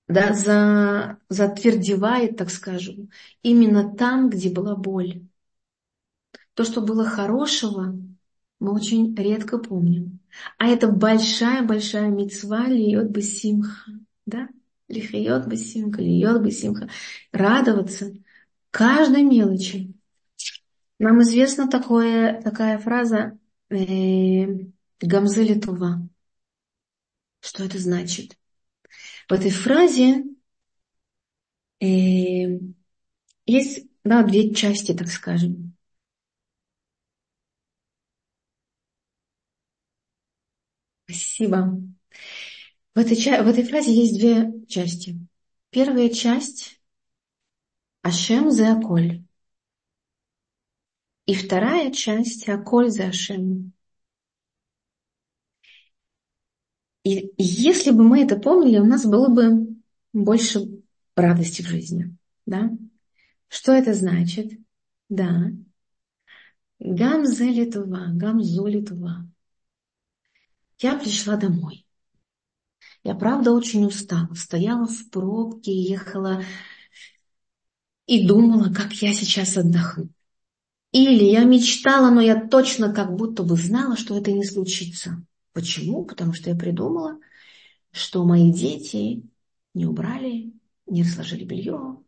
[0.07, 3.09] да, за, затвердевает, так скажем,
[3.41, 5.23] именно там, где была боль.
[6.53, 7.99] То, что было хорошего,
[8.59, 10.19] мы очень редко помним.
[10.57, 13.91] А это большая-большая мецва льет бы симха.
[14.25, 14.47] Да?
[14.87, 16.89] Лихает бы симха, льет бы симха.
[17.31, 18.13] Радоваться
[18.71, 19.94] каждой мелочи.
[20.99, 23.37] Нам известна такое, такая фраза
[23.69, 24.45] э,
[25.01, 26.01] «Гамзели Това».
[27.39, 28.37] Что это значит?
[29.29, 30.23] В этой фразе
[31.79, 32.59] э,
[33.47, 35.75] есть да, две части, так скажем.
[41.05, 41.81] Спасибо.
[42.95, 45.19] В этой, в этой фразе есть две части.
[45.69, 46.81] Первая часть–
[48.03, 49.24] Ашем за Аколь.
[51.25, 53.73] И вторая часть– Аколь за Ашем.
[57.03, 59.75] И если бы мы это помнили, у нас было бы
[60.13, 60.67] больше
[61.15, 62.15] радости в жизни.
[62.45, 62.71] Да?
[63.47, 64.51] Что это значит?
[65.09, 65.51] Да.
[66.79, 69.27] Гамзе Литва, Гамзу Литва.
[70.79, 71.87] Я пришла домой.
[73.03, 74.33] Я правда очень устала.
[74.33, 76.43] Стояла в пробке, ехала
[78.07, 80.09] и думала, как я сейчас отдохну.
[80.95, 85.21] Или я мечтала, но я точно как будто бы знала, что это не случится.
[85.51, 86.05] Почему?
[86.05, 87.19] Потому что я придумала,
[87.91, 89.29] что мои дети
[89.73, 90.53] не убрали,
[90.85, 92.01] не разложили белье,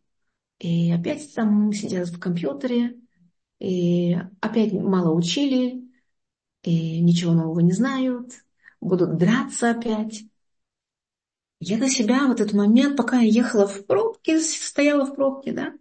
[0.59, 2.97] и опять там сидят в компьютере,
[3.59, 5.83] и опять мало учили,
[6.63, 8.35] и ничего нового не знают,
[8.79, 10.23] будут драться опять.
[11.59, 15.73] Я на себя в этот момент, пока я ехала в пробке, стояла в пробке, да,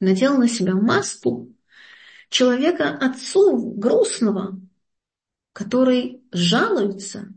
[0.00, 1.54] надела на себя маску
[2.32, 4.58] человека отцу грустного,
[5.52, 7.28] который жалуется.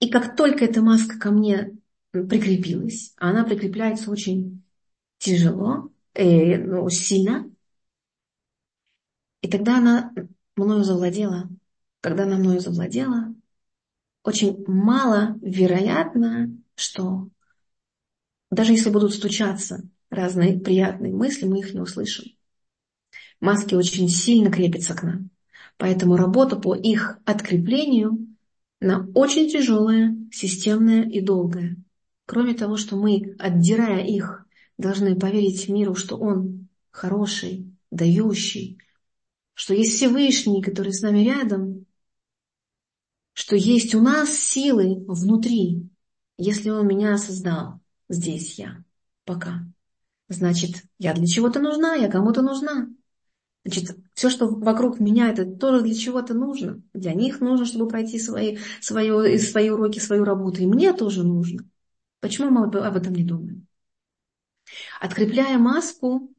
[0.00, 1.76] И как только эта маска ко мне
[2.10, 4.64] прикрепилась, она прикрепляется очень
[5.18, 7.50] тяжело, э, ну, сильно,
[9.42, 10.12] и тогда она
[10.56, 11.48] мною завладела.
[12.00, 13.34] Когда она мною завладела,
[14.22, 17.28] очень мало вероятно, что
[18.50, 22.37] даже если будут стучаться разные приятные мысли, мы их не услышим.
[23.40, 25.30] Маски очень сильно крепятся к нам.
[25.76, 28.26] Поэтому работа по их откреплению,
[28.80, 31.76] она очень тяжелая, системная и долгая.
[32.26, 34.44] Кроме того, что мы, отдирая их,
[34.76, 38.78] должны поверить миру, что он хороший, дающий,
[39.54, 41.86] что есть Всевышний, который с нами рядом,
[43.32, 45.88] что есть у нас силы внутри,
[46.36, 47.80] если он меня создал.
[48.08, 48.84] Здесь я.
[49.24, 49.64] Пока.
[50.28, 52.88] Значит, я для чего-то нужна, я кому-то нужна.
[53.68, 56.82] Значит, все, что вокруг меня, это тоже для чего-то нужно.
[56.94, 60.62] Для них нужно, чтобы пройти свои, свои, свои уроки, свою работу.
[60.62, 61.68] И мне тоже нужно.
[62.20, 63.66] Почему мы об этом не думаем?
[65.00, 66.34] Открепляя маску,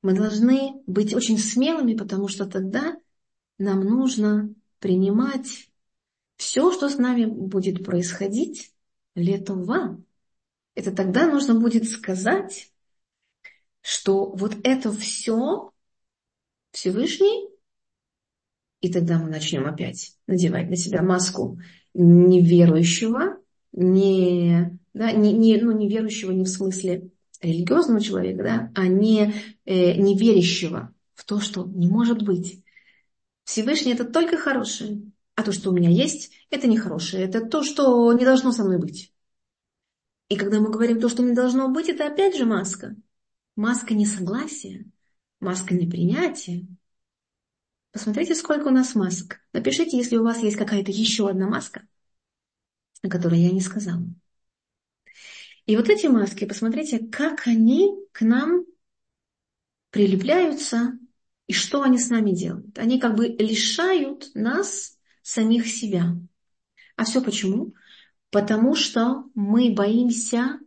[0.00, 2.96] мы должны быть очень смелыми, потому что тогда
[3.58, 5.70] нам нужно принимать
[6.36, 8.72] все, что с нами будет происходить,
[9.14, 10.02] летова.
[10.74, 12.72] Это тогда нужно будет сказать,
[13.82, 15.74] что вот это все
[16.72, 17.48] Всевышний,
[18.80, 21.58] и тогда мы начнем опять надевать на себя маску
[21.94, 23.38] неверующего,
[23.72, 29.94] не, да, не, не, ну, неверующего не в смысле религиозного человека, да, а не э,
[29.94, 32.62] неверящего в то, что не может быть.
[33.44, 35.02] Всевышний это только хорошее,
[35.34, 38.78] а то, что у меня есть, это нехорошее, это то, что не должно со мной
[38.78, 39.12] быть.
[40.28, 42.94] И когда мы говорим то, что не должно быть, это опять же маска.
[43.56, 44.86] Маска несогласия
[45.40, 46.66] маска непринятия.
[47.92, 49.40] Посмотрите, сколько у нас масок.
[49.52, 51.86] Напишите, если у вас есть какая-то еще одна маска,
[53.02, 54.04] о которой я не сказала.
[55.66, 58.64] И вот эти маски, посмотрите, как они к нам
[59.90, 60.98] прилепляются
[61.46, 62.78] и что они с нами делают.
[62.78, 66.16] Они как бы лишают нас самих себя.
[66.96, 67.74] А все почему?
[68.30, 70.60] Потому что мы боимся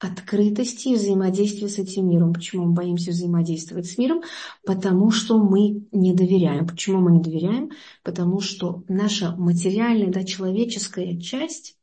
[0.00, 2.32] открытости и взаимодействия с этим миром.
[2.32, 4.22] Почему мы боимся взаимодействовать с миром?
[4.64, 6.66] Потому что мы не доверяем.
[6.66, 7.70] Почему мы не доверяем?
[8.02, 11.76] Потому что наша материальная, да, человеческая часть,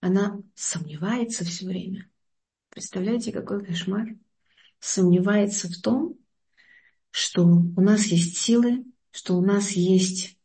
[0.00, 2.08] она сомневается все время.
[2.70, 4.16] Представляете, какой кошмар?
[4.80, 6.16] Сомневается в том,
[7.10, 10.38] что у нас есть силы, что у нас есть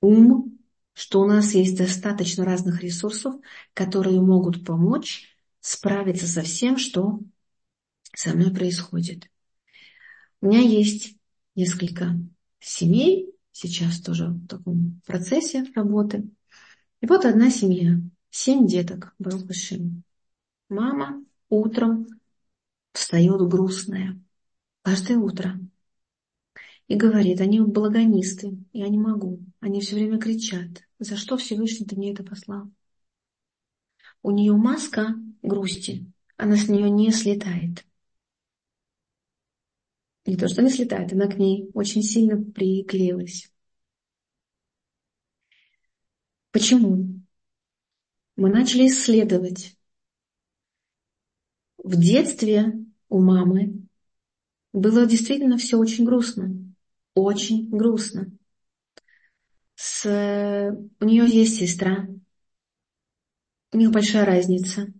[0.00, 0.58] ум,
[0.94, 3.36] что у нас есть достаточно разных ресурсов,
[3.72, 5.28] которые могут помочь
[5.60, 7.20] справиться со всем, что
[8.14, 9.30] со мной происходит.
[10.40, 11.16] У меня есть
[11.54, 12.18] несколько
[12.58, 16.28] семей, сейчас тоже в таком процессе работы.
[17.00, 20.02] И вот одна семья, семь деток, Барухашим.
[20.68, 22.06] Мама утром
[22.92, 24.20] встает грустная,
[24.82, 25.58] каждое утро.
[26.88, 29.40] И говорит, они благонисты, я не могу.
[29.60, 32.70] Они все время кричат, за что Всевышний ты мне это послал?
[34.22, 37.84] У нее маска грусти, она с нее не слетает.
[40.26, 43.50] Не то, что не слетает, она к ней очень сильно приклеилась.
[46.52, 47.20] Почему?
[48.36, 49.76] Мы начали исследовать.
[51.78, 52.72] В детстве
[53.08, 53.86] у мамы
[54.72, 56.54] было действительно все очень грустно.
[57.14, 58.30] Очень грустно.
[59.74, 60.04] с...
[61.00, 62.06] у нее есть сестра,
[63.72, 64.92] у них большая разница.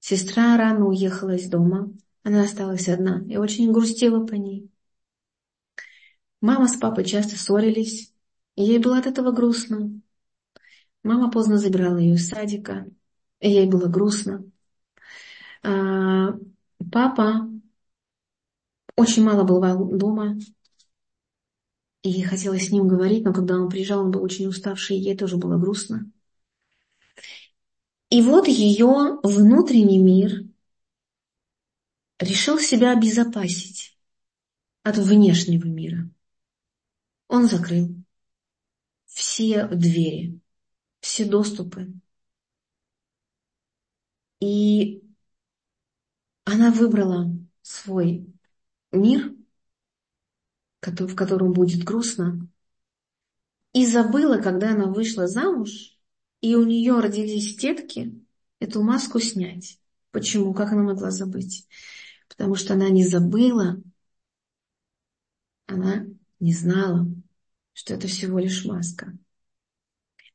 [0.00, 4.70] Сестра рано уехала из дома, она осталась одна и очень грустила по ней.
[6.40, 8.12] Мама с папой часто ссорились,
[8.56, 10.00] и ей было от этого грустно.
[11.02, 12.86] Мама поздно забирала ее из садика,
[13.40, 14.44] и ей было грустно.
[15.62, 16.32] А,
[16.90, 17.48] папа
[18.96, 19.60] очень мало был
[19.96, 20.38] дома,
[22.02, 25.16] и хотелось с ним говорить, но когда он приезжал, он был очень уставший, и ей
[25.16, 26.10] тоже было грустно.
[28.10, 30.44] И вот ее внутренний мир
[32.18, 33.96] решил себя обезопасить
[34.82, 36.10] от внешнего мира.
[37.28, 37.94] Он закрыл
[39.06, 40.40] все двери,
[41.00, 41.92] все доступы.
[44.40, 45.02] И
[46.44, 47.30] она выбрала
[47.62, 48.26] свой
[48.90, 49.32] мир,
[50.80, 52.48] в котором будет грустно,
[53.72, 55.99] и забыла, когда она вышла замуж,
[56.40, 58.14] и у нее родились детки,
[58.58, 59.78] эту маску снять.
[60.10, 60.54] Почему?
[60.54, 61.66] Как она могла забыть?
[62.28, 63.82] Потому что она не забыла,
[65.66, 66.06] она
[66.40, 67.06] не знала,
[67.72, 69.16] что это всего лишь маска.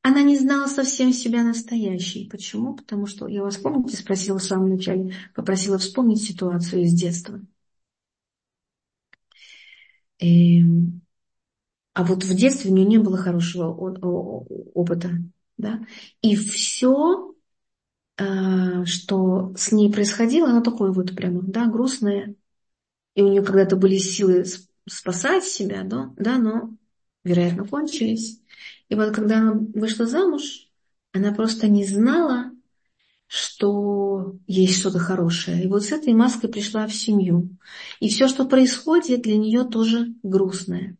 [0.01, 2.29] Она не знала совсем себя настоящей.
[2.29, 2.75] Почему?
[2.75, 7.41] Потому что, я вас помните, спросила в самом начале, попросила вспомнить ситуацию из детства.
[10.19, 11.01] И, эм,
[11.93, 15.11] а вот в детстве у нее не было хорошего опыта.
[15.57, 15.85] Да?
[16.21, 17.33] И все,
[18.17, 22.35] а, что с ней происходило, оно такое вот прямо, да, грустное.
[23.15, 24.45] И у нее когда-то были силы
[24.87, 26.75] спасать себя, да, да, но,
[27.23, 28.41] вероятно, кончились.
[28.89, 30.69] И вот когда она вышла замуж,
[31.11, 32.51] она просто не знала,
[33.27, 35.63] что есть что-то хорошее.
[35.63, 37.49] И вот с этой маской пришла в семью.
[37.99, 40.97] И все, что происходит, для нее тоже грустное.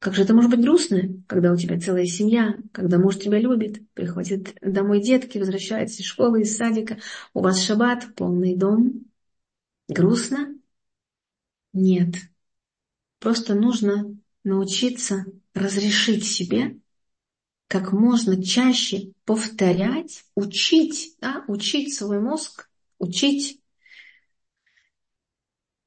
[0.00, 3.82] Как же это может быть грустно, когда у тебя целая семья, когда муж тебя любит,
[3.92, 6.96] приходит домой детки, возвращаются из школы, из садика,
[7.34, 9.04] у вас шаббат, полный дом.
[9.88, 10.54] Грустно?
[11.74, 12.14] Нет.
[13.18, 16.80] Просто нужно научиться разрешить себе
[17.68, 23.60] как можно чаще повторять, учить, да, учить свой мозг, учить,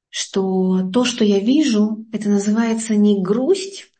[0.08, 3.90] что то, что я вижу, это называется не грусть,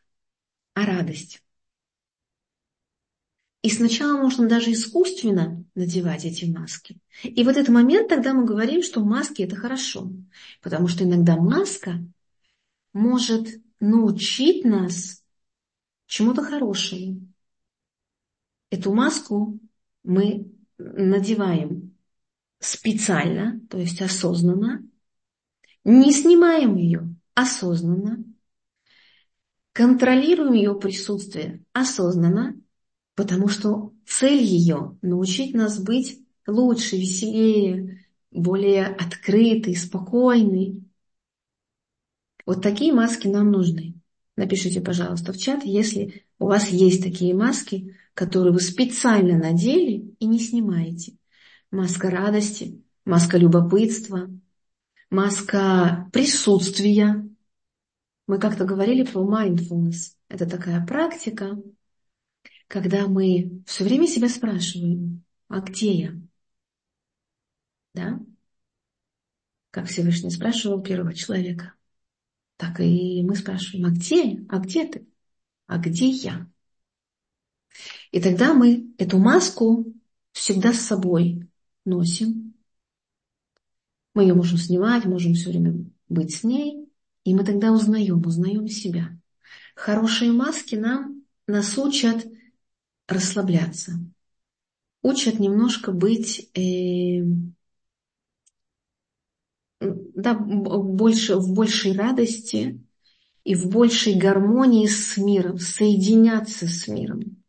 [0.75, 1.41] а радость.
[3.63, 6.99] И сначала можно даже искусственно надевать эти маски.
[7.23, 10.11] И в этот момент тогда мы говорим, что маски это хорошо.
[10.61, 12.05] Потому что иногда маска
[12.93, 13.47] может
[13.79, 15.23] научить нас
[16.05, 17.27] чему-то хорошему.
[18.69, 19.59] Эту маску
[20.03, 21.95] мы надеваем
[22.59, 24.87] специально, то есть осознанно,
[25.83, 28.23] не снимаем ее осознанно,
[29.75, 32.55] контролируем ее присутствие осознанно,
[33.13, 40.81] потому что цель ее– научить нас быть лучше, веселее, более открытый, спокойный.
[42.45, 43.95] Вот такие маски нам нужны.
[44.37, 50.25] Напишите, пожалуйста, в чат, если у вас есть такие маски, которые вы специально надели и
[50.25, 51.17] не снимаете.
[51.69, 54.29] Маска радости, маска любопытства,
[55.09, 57.29] маска присутствия.
[58.27, 60.15] Мы как-то говорили про mindfulness.
[60.29, 61.61] Это такая практика,
[62.67, 66.15] когда мы все время себя спрашиваем, а где я?
[67.93, 68.19] Да?
[69.69, 71.73] Как Всевышний спрашивал первого человека.
[72.57, 74.45] Так и мы спрашиваем, а где?
[74.49, 75.07] А где ты?
[75.67, 76.49] А где я?
[78.11, 79.85] И тогда мы эту маску
[80.31, 81.47] всегда с собой
[81.83, 82.53] носим.
[84.13, 86.84] Мы ее можем снимать, можем все время быть с ней,
[87.25, 89.09] и мы тогда узнаем, узнаем себя.
[89.75, 92.25] Хорошие маски нам нас учат
[93.07, 93.99] расслабляться,
[95.01, 97.23] учат немножко быть э,
[99.81, 102.81] да, больше, в большей радости
[103.43, 107.43] и в большей гармонии с миром, соединяться с миром.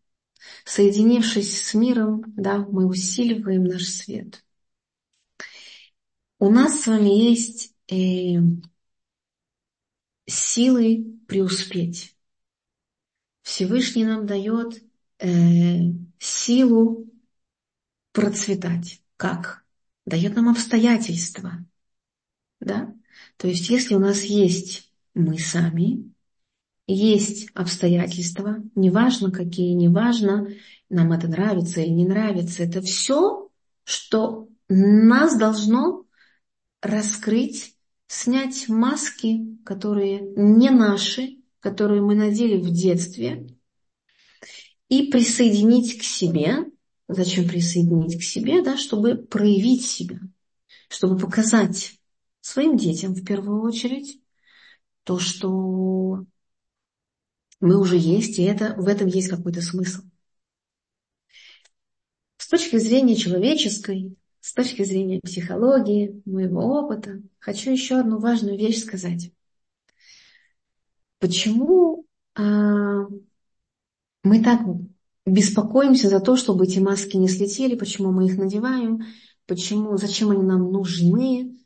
[0.64, 4.44] Соединившись с миром, да, мы усиливаем наш свет.
[6.38, 8.40] У нас с вами есть э,
[10.26, 12.16] силы преуспеть.
[13.42, 14.82] Всевышний нам дает
[15.18, 15.29] э,
[16.18, 17.06] силу
[18.12, 19.00] процветать.
[19.16, 19.64] Как?
[20.04, 21.64] Дает нам обстоятельства.
[22.60, 22.94] Да?
[23.37, 26.12] То есть, если у нас есть мы сами,
[26.87, 30.48] есть обстоятельства, неважно какие, неважно,
[30.88, 33.50] нам это нравится или не нравится, это все,
[33.85, 36.04] что нас должно
[36.83, 37.75] раскрыть,
[38.07, 43.46] снять маски, которые не наши, которую мы надели в детстве,
[44.88, 46.67] и присоединить к себе.
[47.09, 48.63] Зачем присоединить к себе?
[48.63, 50.21] Да, чтобы проявить себя,
[50.88, 52.00] чтобы показать
[52.40, 54.21] своим детям в первую очередь
[55.04, 56.25] то, что
[57.61, 60.02] мы уже есть, и это, в этом есть какой-то смысл.
[62.37, 68.82] С точки зрения человеческой, с точки зрения психологии, моего опыта, хочу еще одну важную вещь
[68.82, 69.32] сказать.
[71.18, 73.06] Почему а,
[74.22, 74.60] мы так
[75.24, 79.04] беспокоимся за то, чтобы эти маски не слетели, почему мы их надеваем,
[79.46, 81.56] почему, зачем они нам нужны,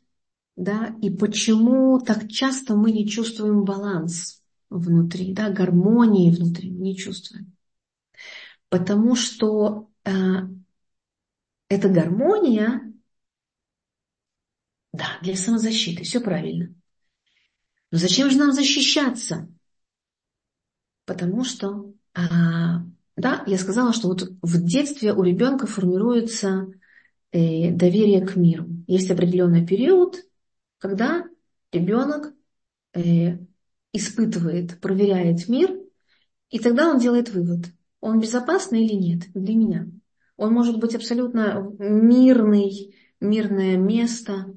[0.55, 7.53] да, и почему так часто мы не чувствуем баланс внутри, да, гармонии внутри не чувствуем.
[8.69, 10.11] Потому что э,
[11.71, 12.81] эта гармония,
[14.91, 16.75] да, для самозащиты, все правильно.
[17.91, 19.47] Но зачем же нам защищаться?
[21.05, 22.83] Потому что, а,
[23.15, 26.67] да, я сказала, что вот в детстве у ребенка формируется
[27.31, 28.67] э, доверие к миру.
[28.87, 30.17] Есть определенный период,
[30.77, 31.23] когда
[31.71, 32.33] ребенок
[32.93, 33.37] э,
[33.93, 35.79] испытывает, проверяет мир,
[36.49, 37.67] и тогда он делает вывод,
[38.01, 39.87] он безопасный или нет для меня.
[40.37, 44.53] Он может быть абсолютно мирный, мирное место,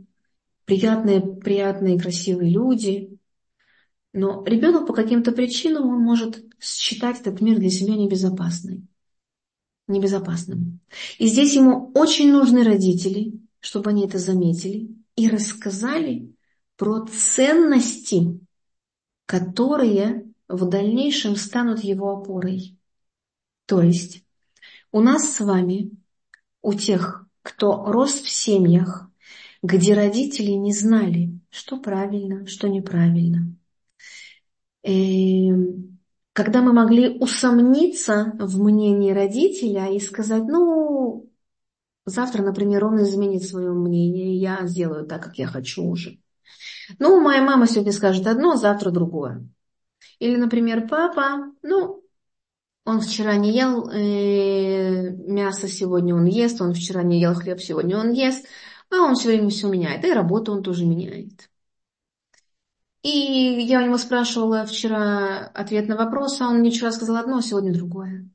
[0.65, 3.19] приятные, приятные, красивые люди.
[4.13, 8.89] Но ребенок по каким-то причинам он может считать этот мир для себя небезопасным.
[9.87, 10.81] Небезопасным.
[11.19, 16.35] И здесь ему очень нужны родители, чтобы они это заметили и рассказали
[16.77, 18.41] про ценности,
[19.27, 22.79] которые в дальнейшем станут его опорой.
[23.67, 24.24] То есть
[24.95, 25.91] у нас с вами,
[26.63, 29.11] у тех, кто рос в семьях,
[29.61, 33.57] где родители не знали, что правильно, что неправильно.
[34.85, 35.99] И эм,
[36.33, 41.29] когда мы могли усомниться в мнении родителя и сказать, ну,
[42.07, 46.21] завтра, например, он изменит свое мнение, я сделаю так, как я хочу уже.
[47.01, 49.45] Ну, моя мама сегодня скажет одно, завтра другое.
[50.21, 52.04] Или, например, папа, ну,
[52.85, 57.99] он вчера не ел э, мясо, сегодня он ест, он вчера не ел хлеб, сегодня
[57.99, 58.47] он ест,
[58.91, 61.51] а он все время все меняет, и работу он тоже меняет.
[63.03, 67.39] И я у него спрашивала вчера ответ на вопрос, а он мне вчера сказал одно,
[67.39, 68.29] а сегодня другое.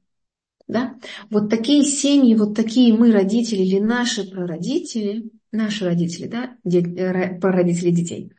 [0.67, 0.99] Да?
[1.31, 7.89] Вот такие семьи, вот такие мы родители или наши прародители, наши родители, да, э, прародители
[7.89, 8.31] детей,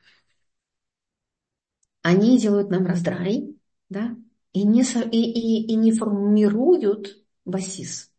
[2.02, 3.56] они делают нам раздрай,
[3.88, 4.16] да,
[4.52, 8.10] и не, и, и, и не формируют басис.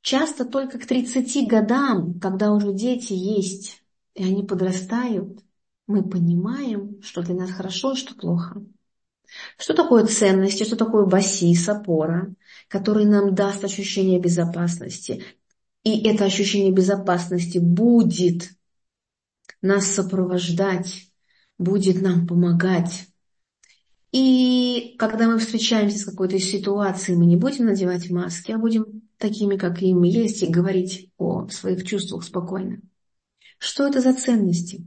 [0.00, 3.82] Часто только к 30 годам, когда уже дети есть,
[4.14, 5.40] и они подрастают,
[5.86, 8.62] мы понимаем, что для нас хорошо и что плохо.
[9.58, 12.34] Что такое ценности, что такое басис, опора,
[12.68, 15.24] который нам даст ощущение безопасности.
[15.82, 18.50] И это ощущение безопасности будет
[19.60, 21.10] нас сопровождать,
[21.58, 23.08] будет нам помогать
[24.14, 29.56] и когда мы встречаемся с какой-то ситуацией, мы не будем надевать маски, а будем такими,
[29.56, 32.80] как и мы есть, и говорить о своих чувствах спокойно.
[33.58, 34.86] Что это за ценности?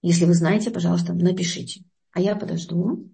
[0.00, 1.82] Если вы знаете, пожалуйста, напишите.
[2.12, 3.10] А я подожду.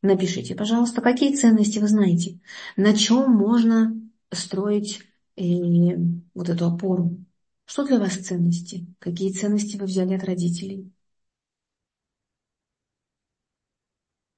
[0.00, 2.40] Напишите, пожалуйста, какие ценности вы знаете,
[2.78, 4.00] на чем можно
[4.30, 5.02] строить
[5.36, 5.44] э,
[6.32, 7.18] вот эту опору.
[7.66, 8.86] Что для вас ценности?
[8.98, 10.90] Какие ценности вы взяли от родителей?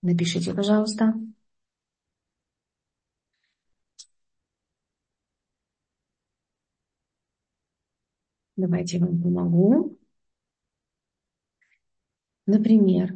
[0.03, 1.15] Напишите, пожалуйста.
[8.57, 9.99] Давайте я вам помогу.
[12.47, 13.15] Например,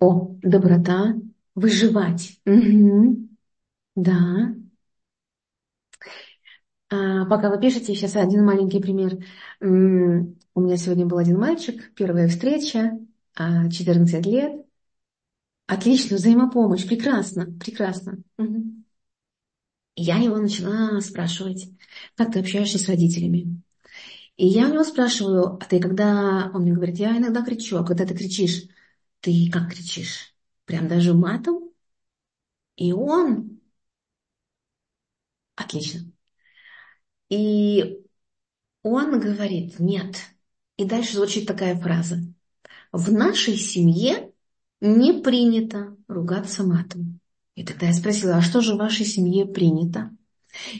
[0.00, 1.14] о, доброта,
[1.54, 2.40] выживать.
[2.46, 3.28] Угу.
[3.96, 4.54] Да.
[6.90, 9.18] А, пока вы пишете, сейчас один маленький пример.
[9.60, 12.98] У меня сегодня был один мальчик, первая встреча,
[13.38, 14.66] 14 а, лет.
[15.66, 18.22] Отлично, взаимопомощь, прекрасно, прекрасно.
[18.38, 18.84] Угу.
[19.96, 21.68] Я его начала спрашивать,
[22.16, 23.62] как ты общаешься с родителями.
[24.36, 26.50] И я у него спрашиваю, а ты когда...
[26.54, 28.64] Он мне говорит, я иногда кричу, а когда ты кричишь,
[29.20, 30.34] ты как кричишь?
[30.64, 31.70] Прям даже матом?
[32.76, 33.60] И он...
[35.56, 36.10] Отлично.
[37.28, 38.00] И
[38.82, 40.16] он говорит, нет.
[40.76, 42.20] И дальше звучит такая фраза
[42.92, 44.30] в нашей семье
[44.80, 47.20] не принято ругаться матом.
[47.54, 50.10] И тогда я спросила, а что же в вашей семье принято?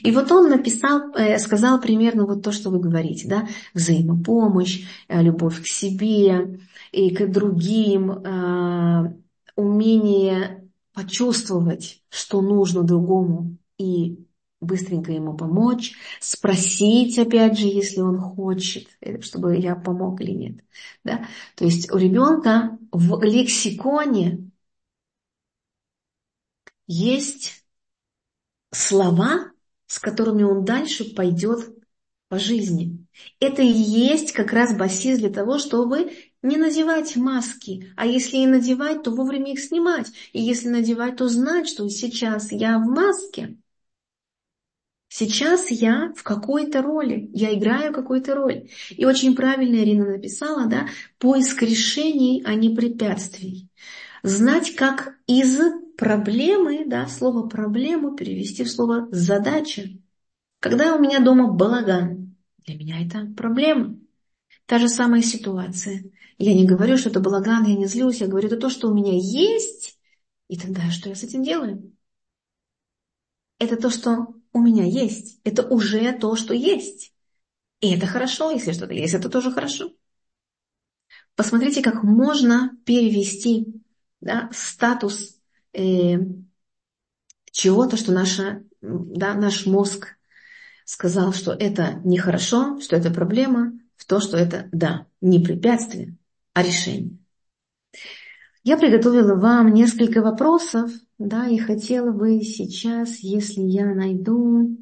[0.01, 5.21] И вот он написал, э, сказал примерно вот то, что вы говорите, да, взаимопомощь, э,
[5.21, 6.59] любовь к себе
[6.91, 9.13] и к другим, э,
[9.55, 14.25] умение почувствовать, что нужно другому и
[14.61, 18.87] быстренько ему помочь, спросить, опять же, если он хочет,
[19.21, 20.65] чтобы я помог или нет.
[21.03, 21.25] Да?
[21.55, 24.51] То есть у ребенка в лексиконе
[26.87, 27.63] есть
[28.71, 29.51] слова,
[29.87, 31.75] с которыми он дальше пойдет
[32.27, 33.05] по жизни.
[33.39, 38.47] Это и есть как раз басис для того, чтобы не надевать маски, а если и
[38.47, 40.07] надевать, то вовремя их снимать.
[40.31, 43.57] И если надевать, то знать, что сейчас я в маске.
[45.09, 48.69] Сейчас я в какой-то роли, я играю какую-то роль.
[48.91, 50.87] И очень правильно Ирина написала, да,
[51.17, 53.69] поиск решений, а не препятствий.
[54.21, 55.59] Знать, как из
[55.97, 59.89] проблемы, да, слово проблему перевести в слово задача.
[60.59, 62.35] Когда у меня дома балаган,
[62.67, 63.97] для меня это проблема.
[64.67, 66.03] Та же самая ситуация.
[66.37, 68.93] Я не говорю, что это балаган, я не злюсь, я говорю, это то, что у
[68.93, 69.97] меня есть,
[70.49, 71.95] и тогда что я с этим делаю?
[73.57, 75.39] Это то, что у меня есть.
[75.43, 77.13] Это уже то, что есть.
[77.81, 79.93] И это хорошо, если что-то есть, это тоже хорошо.
[81.35, 83.81] Посмотрите, как можно перевести
[84.19, 85.39] да, статус
[85.73, 86.17] э,
[87.51, 90.17] чего-то, что наша, да, наш мозг
[90.83, 96.17] сказал, что это нехорошо, что это проблема, в то, что это, да, не препятствие,
[96.53, 97.17] а решение.
[98.63, 104.75] Я приготовила вам несколько вопросов, да, и хотела бы сейчас, если я найду...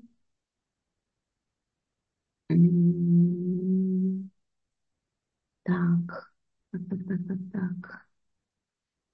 [5.63, 6.33] Так,
[6.71, 8.07] так, так, так, так.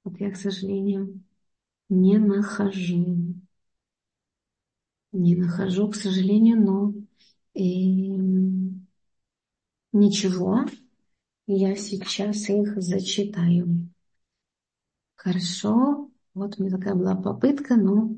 [0.05, 1.19] Вот я, к сожалению,
[1.89, 3.35] не нахожу.
[5.13, 6.93] Не нахожу, к сожалению, но
[7.53, 8.11] и...
[9.93, 10.65] ничего.
[11.47, 13.89] Я сейчас их зачитаю.
[15.15, 16.11] Хорошо.
[16.33, 18.15] Вот у меня такая была попытка, но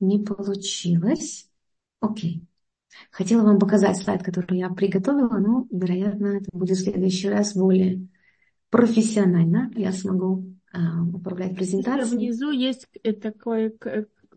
[0.00, 1.48] не получилось.
[2.00, 2.44] Окей.
[3.10, 8.06] Хотела вам показать слайд, который я приготовила, но, вероятно, это будет в следующий раз более
[8.70, 9.70] профессионально.
[9.74, 12.18] Я смогу а, управлять презентацией.
[12.18, 13.74] Внизу есть э, такой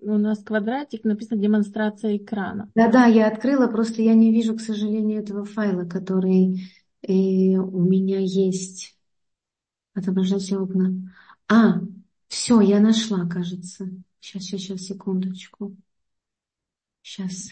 [0.01, 2.69] у нас квадратик, написано демонстрация экрана.
[2.75, 6.59] Да-да, я открыла, просто я не вижу, к сожалению, этого файла, который
[7.03, 7.11] э,
[7.57, 8.97] у меня есть.
[9.93, 10.93] Отображать окна.
[11.49, 11.81] А,
[12.31, 13.89] все, я нашла, кажется.
[14.21, 15.75] Сейчас, сейчас, сейчас, секундочку.
[17.01, 17.49] Сейчас.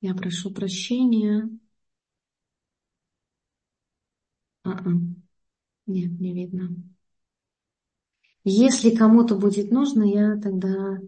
[0.00, 1.46] Я прошу прощения.
[4.64, 4.92] А-а.
[5.86, 6.74] Нет, не видно.
[8.44, 10.98] Если кому-то будет нужно, я тогда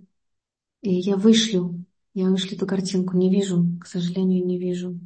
[0.82, 1.82] я вышлю.
[2.12, 3.16] Я вышлю эту картинку.
[3.16, 5.00] Не вижу, к сожалению, не вижу.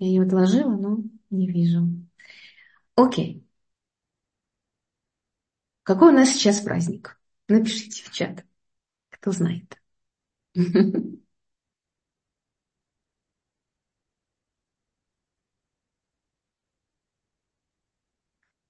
[0.00, 0.98] Я ее отложила, но
[1.30, 1.88] не вижу.
[2.96, 3.43] Окей.
[5.84, 7.20] Какой у нас сейчас праздник?
[7.48, 8.44] Напишите в чат,
[9.10, 9.80] кто знает.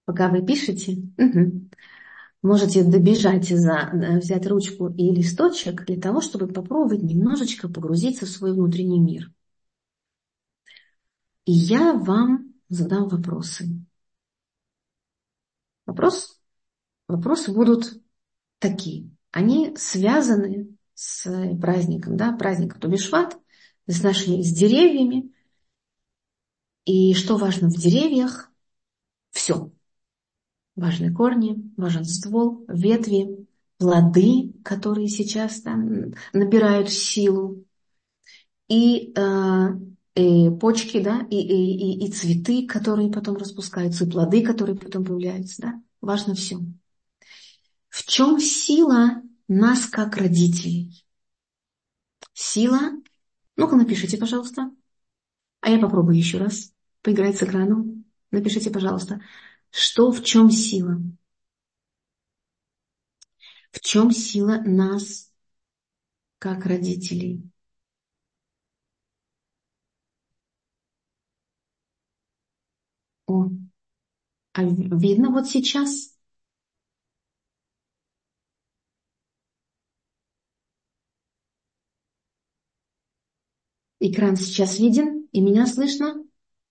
[0.06, 0.96] Пока вы пишете,
[2.42, 3.90] можете добежать, за,
[4.20, 9.30] взять ручку и листочек для того, чтобы попробовать немножечко погрузиться в свой внутренний мир.
[11.46, 13.66] И я вам задам вопросы.
[15.86, 16.33] Вопрос
[17.08, 18.00] вопросы будут
[18.58, 19.10] такие.
[19.30, 21.24] Они связаны с
[21.60, 23.38] праздником, да, праздником Тубишват,
[23.86, 25.32] с нашими, с деревьями.
[26.84, 28.50] И что важно в деревьях?
[29.30, 29.70] Все.
[30.76, 33.46] Важны корни, важен ствол, ветви,
[33.78, 37.64] плоды, которые сейчас там набирают силу,
[38.68, 39.68] и, э,
[40.14, 45.04] и почки, да, и, и, и, и цветы, которые потом распускаются, и плоды, которые потом
[45.04, 45.82] появляются, да.
[46.00, 46.58] Важно все.
[47.94, 51.06] В чем сила нас как родителей?
[52.32, 52.90] Сила,
[53.54, 54.72] ну-ка напишите, пожалуйста.
[55.60, 56.72] А я попробую еще раз
[57.02, 58.04] поиграть с экраном.
[58.32, 59.20] Напишите, пожалуйста,
[59.70, 61.00] что в чем сила?
[63.70, 65.30] В чем сила нас
[66.40, 67.48] как родителей?
[73.26, 73.50] О,
[74.52, 76.13] а видно вот сейчас?
[84.06, 86.22] Экран сейчас виден, и меня слышно?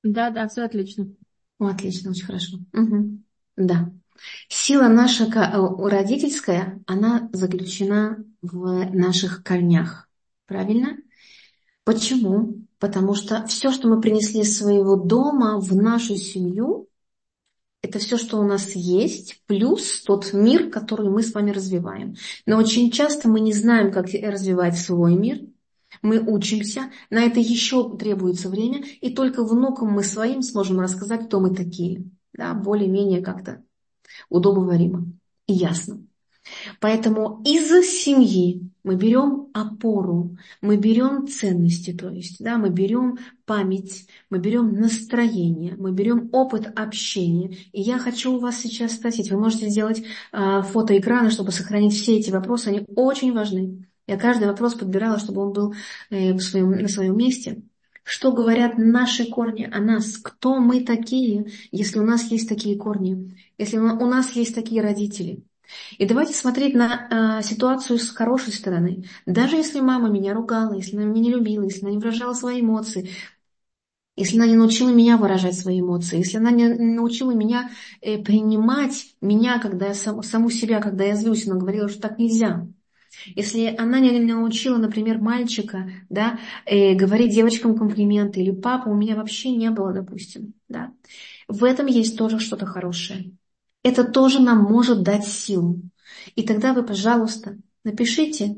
[0.03, 1.07] Да, да, все отлично.
[1.57, 2.57] О, отлично, очень хорошо.
[2.73, 3.21] Угу.
[3.57, 3.91] Да.
[4.49, 10.07] Сила наша э, родительская, она заключена в наших корнях.
[10.45, 10.97] Правильно?
[11.83, 12.67] Почему?
[12.77, 16.87] Потому что все, что мы принесли из своего дома в нашу семью,
[17.81, 22.15] это все, что у нас есть, плюс тот мир, который мы с вами развиваем.
[22.45, 25.39] Но очень часто мы не знаем, как развивать свой мир.
[26.01, 31.39] Мы учимся, на это еще требуется время, и только внукам мы своим сможем рассказать, кто
[31.39, 32.05] мы такие.
[32.33, 33.63] Да, более-менее как-то
[34.29, 35.05] удобоваримо
[35.47, 36.05] и ясно.
[36.79, 37.69] Поэтому из
[38.03, 44.73] семьи мы берем опору, мы берем ценности, то есть да, мы берем память, мы берем
[44.73, 47.55] настроение, мы берем опыт общения.
[47.71, 51.93] И я хочу у вас сейчас спросить, вы можете сделать э, фото экрана, чтобы сохранить
[51.93, 53.87] все эти вопросы, они очень важны.
[54.07, 55.75] Я каждый вопрос подбирала, чтобы он был
[56.09, 57.61] э, в своем, на своем месте.
[58.03, 60.17] Что говорят наши корни о нас?
[60.17, 63.37] Кто мы такие, если у нас есть такие корни?
[63.57, 65.43] Если у нас есть такие родители?
[65.97, 69.05] И давайте смотреть на э, ситуацию с хорошей стороны.
[69.25, 72.61] Даже если мама меня ругала, если она меня не любила, если она не выражала свои
[72.61, 73.09] эмоции,
[74.15, 79.15] если она не научила меня выражать свои эмоции, если она не научила меня э, принимать
[79.21, 82.67] меня, когда я сам, саму себя, когда я злюсь, она говорила, что так нельзя.
[83.35, 89.15] Если она не научила, например, мальчика, да, э, говорить девочкам комплименты, или папа у меня
[89.15, 90.93] вообще не было, допустим, да,
[91.47, 93.33] в этом есть тоже что-то хорошее
[93.83, 95.81] это тоже нам может дать силу.
[96.35, 98.55] И тогда вы, пожалуйста, напишите,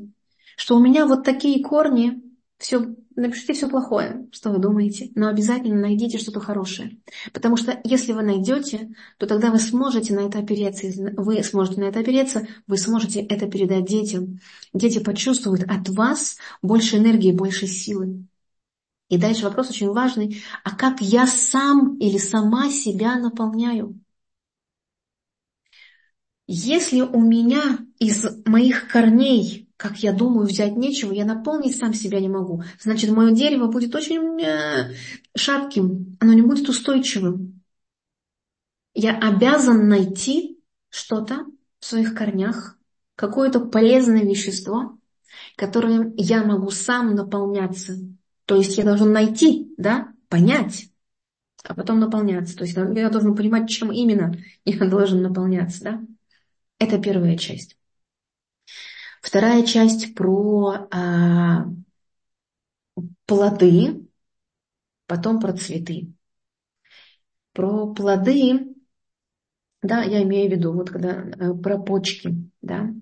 [0.56, 2.22] что у меня вот такие корни,
[2.58, 6.98] все, напишите все плохое, что вы думаете, но обязательно найдите что-то хорошее.
[7.32, 10.86] Потому что если вы найдете, то тогда вы сможете на это опереться.
[11.16, 14.40] Вы сможете на это опереться, вы сможете это передать детям.
[14.72, 18.26] Дети почувствуют от вас больше энергии, больше силы.
[19.08, 20.42] И дальше вопрос очень важный.
[20.64, 24.00] А как я сам или сама себя наполняю?
[26.48, 32.20] Если у меня из моих корней, как я думаю, взять нечего, я наполнить сам себя
[32.20, 34.94] не могу, значит, мое дерево будет очень э,
[35.36, 37.62] шатким, оно не будет устойчивым.
[38.94, 40.58] Я обязан найти
[40.88, 41.44] что-то
[41.78, 42.78] в своих корнях,
[43.14, 44.98] какое-то полезное вещество,
[45.56, 47.98] которым я могу сам наполняться.
[48.46, 50.88] То есть я должен найти, да, понять,
[51.64, 52.56] а потом наполняться.
[52.56, 56.02] То есть я должен понимать, чем именно я должен наполняться, да.
[56.78, 57.76] Это первая часть.
[59.22, 61.66] Вторая часть про а,
[63.26, 64.06] плоды,
[65.06, 66.12] потом про цветы.
[67.52, 68.74] Про плоды,
[69.82, 72.92] да, я имею в виду, вот когда э, про почки, да,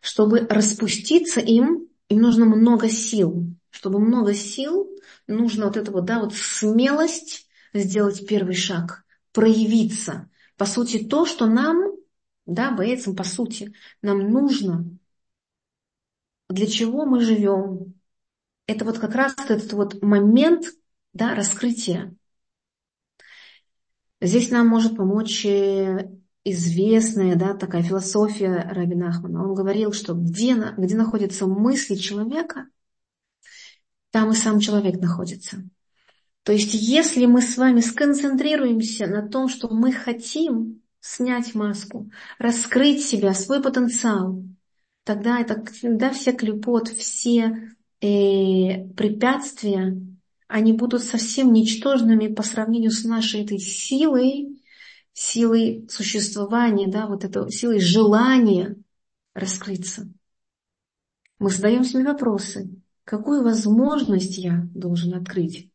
[0.00, 3.46] чтобы распуститься им, им нужно много сил.
[3.70, 4.88] Чтобы много сил,
[5.26, 10.30] нужно вот это вот, да, вот смелость сделать первый шаг, проявиться.
[10.56, 11.96] По сути, то, что нам
[12.46, 14.88] да, боецам, по сути, нам нужно,
[16.48, 17.94] для чего мы живем.
[18.66, 20.66] Это вот как раз этот вот момент
[21.12, 22.14] да, раскрытия.
[24.20, 26.10] Здесь нам может помочь э,
[26.44, 29.44] известная да, такая философия Рабина Ахмана.
[29.44, 32.66] Он говорил, что где, где находятся мысли человека,
[34.10, 35.68] там и сам человек находится.
[36.42, 43.04] То есть если мы с вами сконцентрируемся на том, что мы хотим, снять маску, раскрыть
[43.04, 44.42] себя, свой потенциал,
[45.06, 49.96] тогда это да, все клепот, все э, препятствия,
[50.48, 54.60] они будут совсем ничтожными по сравнению с нашей этой силой,
[55.12, 58.76] силой существования, да, вот этой силой желания
[59.32, 60.12] раскрыться.
[61.38, 62.68] Мы задаем себе вопросы.
[63.04, 65.70] Какую возможность я должен открыть?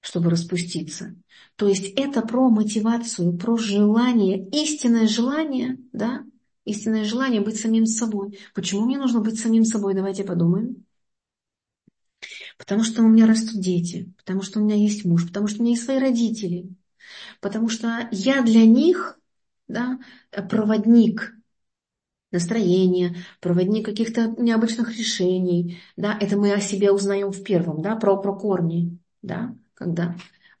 [0.00, 1.16] чтобы распуститься.
[1.56, 6.24] То есть это про мотивацию, про желание, истинное желание, да,
[6.68, 8.38] истинное желание быть самим собой.
[8.54, 9.94] Почему мне нужно быть самим собой?
[9.94, 10.84] Давайте подумаем.
[12.56, 15.62] Потому что у меня растут дети, потому что у меня есть муж, потому что у
[15.62, 16.68] меня есть свои родители,
[17.40, 19.20] потому что я для них
[19.68, 19.98] да,
[20.50, 21.34] проводник
[22.32, 25.80] настроения, проводник каких-то необычных решений.
[25.96, 28.98] Да, это мы о себе узнаем в первом, да, про, про корни.
[29.22, 30.16] Да когда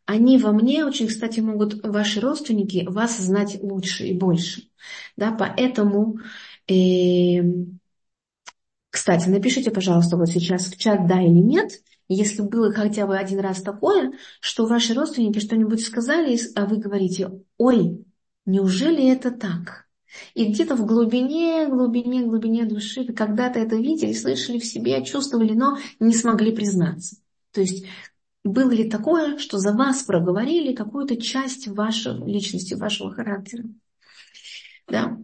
[0.08, 4.62] они во мне очень, кстати, могут, ваши родственники, вас знать лучше и больше.
[5.18, 6.16] Да, поэтому,
[6.66, 7.42] э,
[8.88, 11.72] кстати, напишите, пожалуйста, вот сейчас в чат да или нет,
[12.08, 17.30] если было хотя бы один раз такое, что ваши родственники что-нибудь сказали, а вы говорите,
[17.58, 18.02] ой,
[18.46, 19.88] неужели это так?
[20.32, 25.52] И где-то в глубине, глубине, глубине души вы когда-то это видели, слышали в себе, чувствовали,
[25.52, 27.16] но не смогли признаться.
[27.52, 27.84] То есть
[28.44, 33.64] было ли такое, что за вас проговорили какую-то часть вашей личности, вашего характера?
[34.86, 35.18] Да.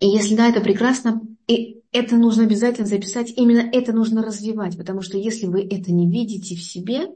[0.00, 5.02] И если да, это прекрасно, и это нужно обязательно записать, именно это нужно развивать, потому
[5.02, 7.08] что если вы это не видите в себе,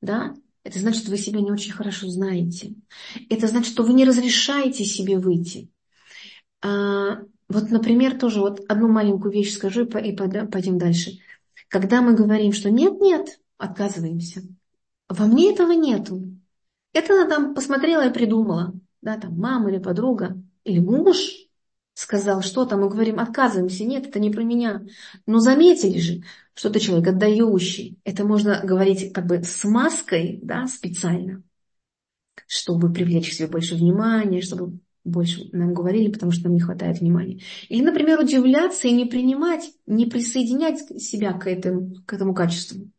[0.00, 2.74] да, это значит, что вы себя не очень хорошо знаете.
[3.28, 5.70] Это значит, что вы не разрешаете себе выйти.
[6.62, 11.18] А, вот, например, тоже вот одну маленькую вещь скажу и пойдем дальше.
[11.68, 14.42] Когда мы говорим, что нет-нет, отказываемся.
[15.08, 16.22] Во мне этого нету.
[16.92, 18.74] Это она там посмотрела и придумала.
[19.02, 21.46] Да, там мама или подруга, или муж
[21.96, 24.82] сказал что-то, мы говорим, отказываемся, нет, это не про меня.
[25.26, 26.22] Но заметили же,
[26.54, 27.98] что ты человек отдающий.
[28.04, 31.42] Это можно говорить как бы с маской, да, специально,
[32.46, 37.00] чтобы привлечь к себе больше внимания, чтобы больше нам говорили, потому что нам не хватает
[37.00, 37.40] внимания.
[37.68, 42.90] Или, например, удивляться и не принимать, не присоединять себя к этому, к этому качеству.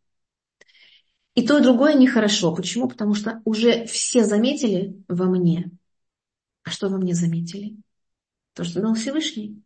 [1.37, 2.51] И то, и другое нехорошо.
[2.51, 2.89] Почему?
[2.89, 5.69] Потому что уже все заметили во мне.
[6.63, 7.77] А что во мне заметили?
[8.53, 9.61] То, что дал Всевышний.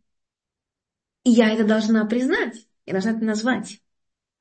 [1.24, 2.68] И я это должна признать.
[2.86, 3.82] Я должна это назвать.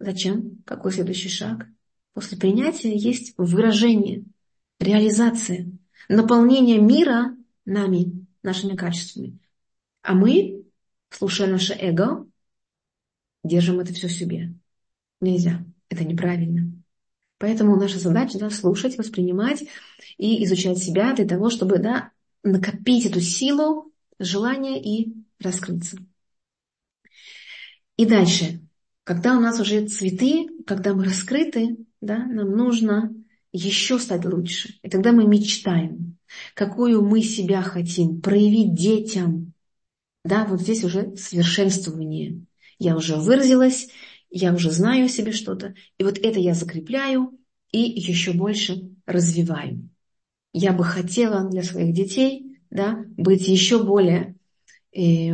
[0.01, 0.61] Зачем?
[0.67, 1.69] Какой следующий шаг?
[2.15, 4.25] После принятия есть выражение,
[4.81, 5.71] реализация,
[6.09, 9.39] наполнение мира нами, нашими качествами.
[10.03, 10.65] А мы,
[11.11, 12.27] слушая наше эго,
[13.45, 14.53] держим это все в себе.
[15.21, 15.65] Нельзя.
[15.91, 16.70] Это неправильно.
[17.41, 19.65] Поэтому наша задача да, слушать, воспринимать
[20.19, 22.11] и изучать себя для того, чтобы да,
[22.45, 25.97] накопить эту силу желание и раскрыться.
[27.97, 28.61] И дальше,
[29.05, 33.15] когда у нас уже цветы, когда мы раскрыты, да, нам нужно
[33.53, 34.75] еще стать лучше.
[34.83, 36.19] И тогда мы мечтаем,
[36.55, 39.55] какую мы себя хотим проявить детям.
[40.27, 42.45] Да, вот здесь уже совершенствование.
[42.79, 43.89] Я уже выразилась,
[44.31, 47.39] я уже знаю о себе что-то, и вот это я закрепляю
[47.73, 49.89] и еще больше развиваю.
[50.53, 54.37] Я бы хотела для своих детей да, быть еще более,
[54.97, 55.33] э,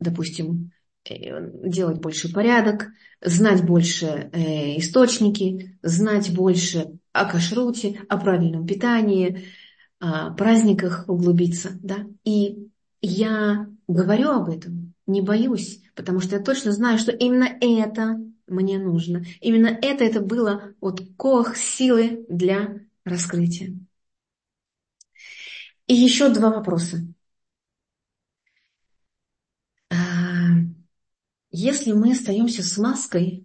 [0.00, 0.70] допустим,
[1.04, 2.88] делать больше порядок,
[3.20, 9.44] знать больше э, источники, знать больше о кашруте, о правильном питании,
[10.00, 11.72] о праздниках углубиться.
[11.82, 12.06] Да?
[12.24, 12.68] И
[13.02, 18.78] я говорю об этом, не боюсь, потому что я точно знаю, что именно это мне
[18.78, 19.24] нужно.
[19.40, 23.74] Именно это, это было вот кох силы для раскрытия.
[25.86, 27.06] И еще два вопроса.
[29.90, 29.96] А,
[31.50, 33.44] если мы остаемся с маской,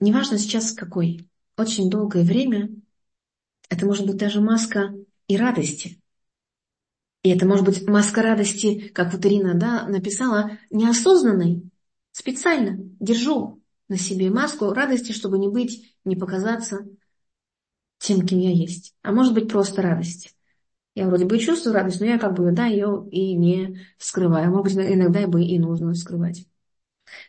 [0.00, 2.70] неважно сейчас какой, очень долгое время,
[3.68, 4.94] это может быть даже маска
[5.26, 5.97] и радости.
[7.22, 11.68] И это может быть маска радости, как вот Ирина да, написала, неосознанной.
[12.12, 16.86] Специально держу на себе маску радости, чтобы не быть, не показаться
[17.98, 18.94] тем, кем я есть.
[19.02, 20.34] А может быть просто радость.
[20.94, 24.50] Я вроде бы чувствую радость, но я как бы, да, ее и не скрываю.
[24.50, 26.46] Может быть, иногда бы и нужно скрывать.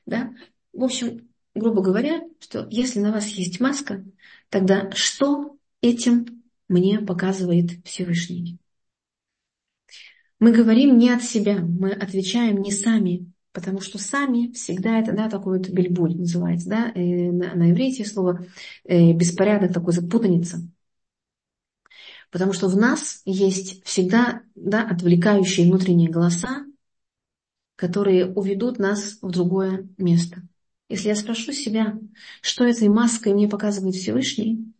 [0.06, 0.34] Да?
[0.74, 4.04] В общем, грубо говоря, что если на вас есть маска,
[4.50, 8.60] тогда что этим мне показывает Всевышний?
[10.40, 15.30] Мы говорим не от себя, мы отвечаем не сами, потому что сами всегда это, да,
[15.30, 18.46] такой вот бельбуль называется, да, э, на, на иврите слово
[18.86, 20.62] э, беспорядок, такой запутаница.
[22.32, 26.66] Потому что в нас есть всегда да, отвлекающие внутренние голоса,
[27.76, 30.44] которые уведут нас в другое место.
[30.88, 32.00] Если я спрошу себя,
[32.42, 34.74] что этой маской мне показывает Всевышний,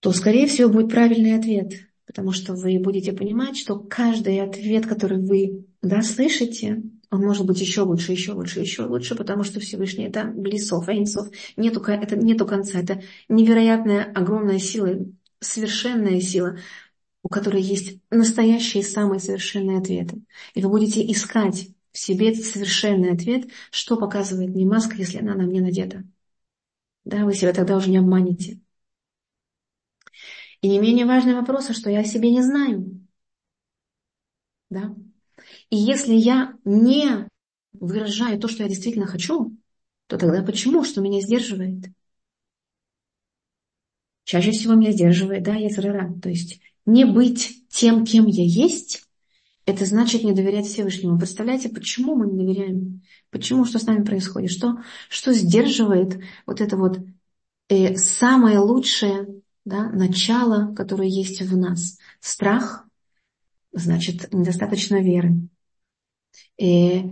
[0.00, 5.18] то, скорее всего, будет правильный ответ, потому что вы будете понимать, что каждый ответ, который
[5.18, 10.06] вы да, слышите, он может быть еще лучше, еще лучше, еще лучше, потому что Всевышний
[10.06, 15.06] это близов, эйнсов, нету, это нету конца, это невероятная, огромная сила,
[15.38, 16.58] совершенная сила,
[17.22, 20.20] у которой есть настоящие самые совершенные ответы.
[20.54, 25.36] И вы будете искать в себе этот совершенный ответ, что показывает мне маска, если она
[25.36, 26.02] на мне надета.
[27.04, 28.58] Да, вы себя тогда уже не обманете.
[30.62, 33.06] И не менее важный вопрос, а что я о себе не знаю.
[34.68, 34.94] Да?
[35.70, 37.28] И если я не
[37.72, 39.56] выражаю то, что я действительно хочу,
[40.06, 41.86] то тогда почему, что меня сдерживает?
[44.30, 46.14] чаще всего меня сдерживает, да, яцерара.
[46.22, 49.02] То есть не быть тем, кем я есть,
[49.66, 51.18] это значит не доверять Всевышнему.
[51.18, 53.02] Представляете, почему мы не доверяем?
[53.30, 54.52] Почему, что с нами происходит?
[54.52, 54.76] Что,
[55.08, 57.00] что сдерживает вот это вот
[57.68, 61.98] э, самое лучшее да, начало, которое есть в нас?
[62.20, 62.84] Страх,
[63.72, 65.48] значит, недостаточно веры.
[66.58, 67.04] И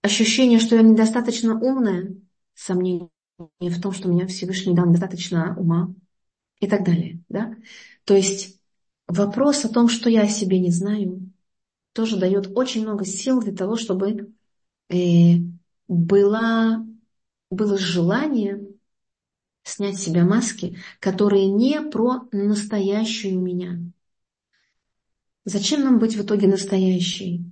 [0.00, 2.16] ощущение, что я недостаточно умная,
[2.54, 5.94] сомнение в том, что меня Всевышний дал недостаточно ума,
[6.62, 7.20] и так далее.
[7.28, 7.54] Да?
[8.04, 8.60] То есть
[9.08, 11.30] вопрос о том, что я о себе не знаю,
[11.92, 14.32] тоже дает очень много сил для того, чтобы
[14.88, 15.34] э,
[15.88, 16.86] было,
[17.50, 18.64] было желание
[19.62, 23.78] снять с себя маски, которые не про настоящую меня.
[25.44, 27.44] Зачем нам быть в итоге настоящей?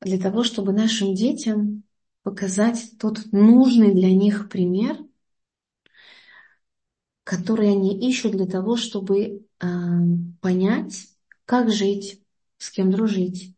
[0.00, 1.82] Для того, чтобы нашим детям
[2.22, 4.96] показать тот нужный для них пример,
[7.24, 9.66] который они ищут для того, чтобы э,
[10.40, 11.08] понять,
[11.44, 12.22] как жить,
[12.58, 13.54] с кем дружить,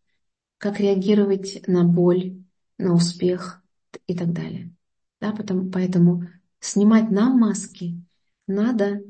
[0.59, 2.43] как реагировать на боль,
[2.79, 3.63] на успех
[4.07, 4.75] и так далее.
[5.21, 6.27] Да, потому, поэтому
[6.61, 8.03] снимать нам маски
[8.47, 9.03] надо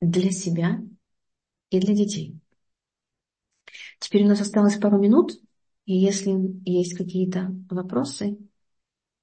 [0.00, 0.82] для себя
[1.70, 2.40] и для детей.
[3.98, 5.32] Теперь у нас осталось пару минут,
[5.86, 6.32] и если
[6.64, 8.38] есть какие-то вопросы,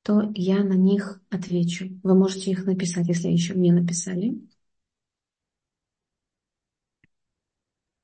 [0.03, 1.99] то я на них отвечу.
[2.03, 4.39] Вы можете их написать, если еще не написали.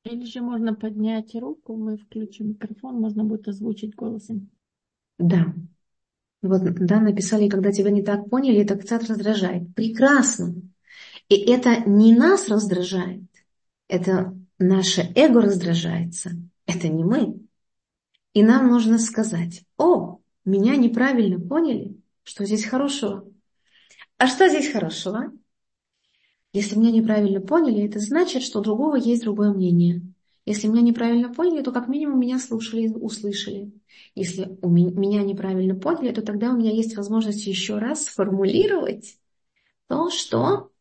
[0.06, 4.50] Или же можно поднять руку, мы включим микрофон, можно будет озвучить голосом.
[5.20, 5.54] Да.
[6.42, 9.74] Вот, да, написали, когда тебя не так поняли, это кстати раздражает.
[9.76, 10.56] Прекрасно.
[11.30, 13.24] И это не нас раздражает,
[13.88, 16.32] это наше эго раздражается.
[16.66, 17.40] Это не мы.
[18.34, 23.26] И нам нужно сказать, о, меня неправильно поняли, что здесь хорошего.
[24.18, 25.32] А что здесь хорошего?
[26.54, 30.02] Если меня неправильно поняли, это значит, что у другого есть другое мнение.
[30.48, 33.74] Если меня неправильно поняли, то как минимум меня слушали и услышали.
[34.16, 39.20] Если у меня неправильно поняли, то тогда у меня есть возможность еще раз сформулировать
[39.88, 40.72] то, что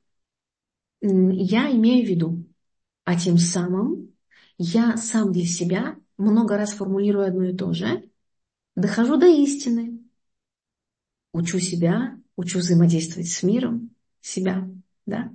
[1.01, 2.45] я имею в виду.
[3.03, 4.14] А тем самым
[4.57, 8.09] я сам для себя много раз формулирую одно и то же,
[8.77, 9.99] дохожу до истины,
[11.33, 13.91] учу себя, учу взаимодействовать с миром,
[14.21, 14.71] себя,
[15.07, 15.35] да.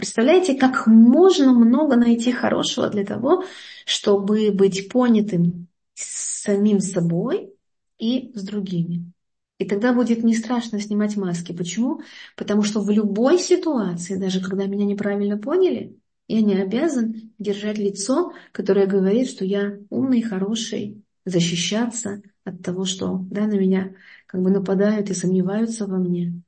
[0.00, 3.44] Представляете, как можно много найти хорошего для того,
[3.84, 7.52] чтобы быть понятым самим собой
[7.98, 9.12] и с другими.
[9.58, 11.52] И тогда будет не страшно снимать маски.
[11.52, 12.00] Почему?
[12.34, 15.98] Потому что в любой ситуации, даже когда меня неправильно поняли,
[16.28, 23.18] я не обязан держать лицо, которое говорит, что я умный, хороший, защищаться от того, что
[23.30, 23.94] да, на меня
[24.24, 26.40] как бы нападают и сомневаются во мне.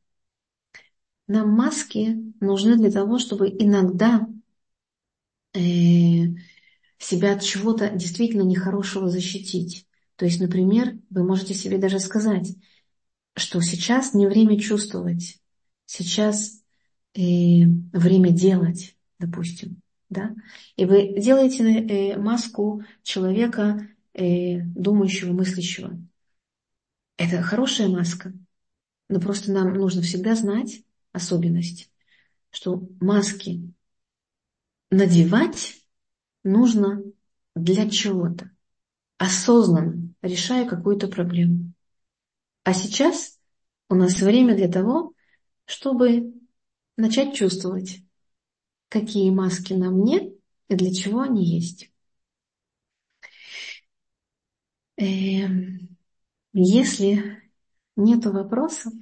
[1.33, 4.29] Нам маски нужны для того, чтобы иногда
[5.55, 5.59] э,
[6.99, 9.87] себя от чего-то действительно нехорошего защитить.
[10.17, 12.55] То есть, например, вы можете себе даже сказать,
[13.35, 15.41] что сейчас не время чувствовать,
[15.87, 16.63] сейчас
[17.15, 17.21] э,
[17.95, 19.81] время делать, допустим.
[20.11, 20.35] Да?
[20.77, 25.99] И вы делаете э, маску человека, э, думающего, мыслящего.
[27.17, 28.35] Это хорошая маска,
[29.09, 30.83] но просто нам нужно всегда знать,
[31.13, 31.91] особенность,
[32.51, 33.73] что маски
[34.91, 35.75] надевать
[36.45, 37.03] нужно
[37.55, 38.51] для чего-то,
[39.19, 41.73] осознанно решая какую-то проблему.
[42.65, 43.39] А сейчас
[43.89, 45.15] у нас время для того,
[45.65, 46.35] чтобы
[46.97, 48.03] начать чувствовать,
[48.89, 50.33] какие маски на мне
[50.69, 51.91] и для чего они есть.
[54.97, 55.97] Эм,
[56.53, 57.43] если
[57.97, 58.93] нет вопросов,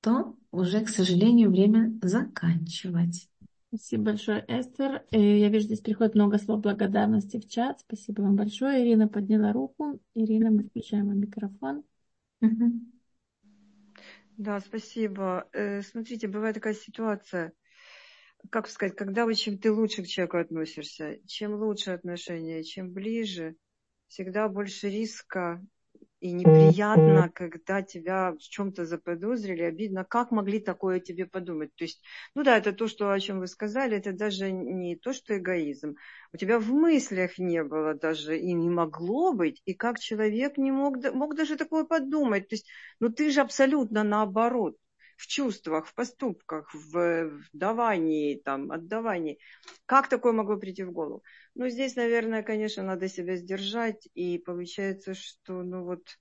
[0.00, 3.28] то уже, к сожалению, время заканчивать.
[3.68, 5.04] Спасибо большое, Эстер.
[5.10, 7.80] Э, я вижу, здесь приходит много слов благодарности в чат.
[7.80, 8.82] Спасибо вам большое.
[8.82, 10.00] Ирина подняла руку.
[10.14, 11.84] Ирина, мы включаем микрофон.
[14.38, 15.48] Да, спасибо.
[15.52, 17.52] Э, смотрите, бывает такая ситуация,
[18.50, 23.56] как сказать, когда чем ты лучше к человеку относишься, чем лучше отношения, чем ближе,
[24.06, 25.60] всегда больше риска
[26.20, 31.74] и неприятно, когда тебя в чем-то заподозрили, обидно, как могли такое тебе подумать.
[31.76, 32.02] То есть,
[32.34, 35.94] ну да, это то, что, о чем вы сказали, это даже не то, что эгоизм.
[36.32, 40.72] У тебя в мыслях не было даже и не могло быть, и как человек не
[40.72, 42.48] мог, мог даже такое подумать.
[42.48, 42.68] То есть,
[43.00, 44.76] ну ты же абсолютно наоборот
[45.18, 49.38] в чувствах, в поступках, в, в давании, там, отдавании.
[49.84, 51.24] Как такое могло прийти в голову?
[51.56, 56.18] Ну, здесь, наверное, конечно, надо себя сдержать, и получается, что, ну вот,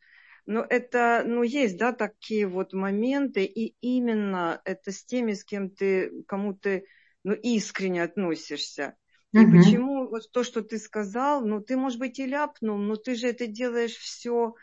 [0.47, 5.69] ну это, ну есть, да, такие вот моменты, и именно это с теми, с кем
[5.69, 6.87] ты, кому ты,
[7.23, 8.97] ну, искренне относишься.
[9.31, 9.57] И угу.
[9.57, 13.27] почему вот то, что ты сказал, ну, ты, может быть, и ляпнул, но ты же
[13.27, 14.55] это делаешь все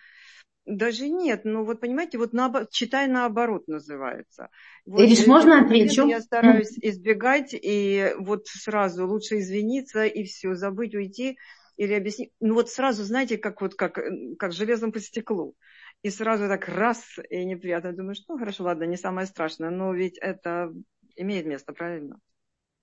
[0.67, 4.49] даже нет, ну вот понимаете, вот на, читай наоборот называется.
[4.87, 6.07] Вот, Ириш, можно отвечу?
[6.07, 11.39] Я стараюсь избегать, и вот сразу лучше извиниться и все, забыть, уйти
[11.77, 12.33] или объяснить.
[12.41, 13.99] Ну вот сразу, знаете, как вот как,
[14.39, 15.55] как железом по стеклу.
[16.03, 17.93] И сразу так раз, и неприятно.
[17.93, 20.73] Думаешь, ну хорошо, ладно, не самое страшное, но ведь это
[21.17, 22.19] имеет место, правильно?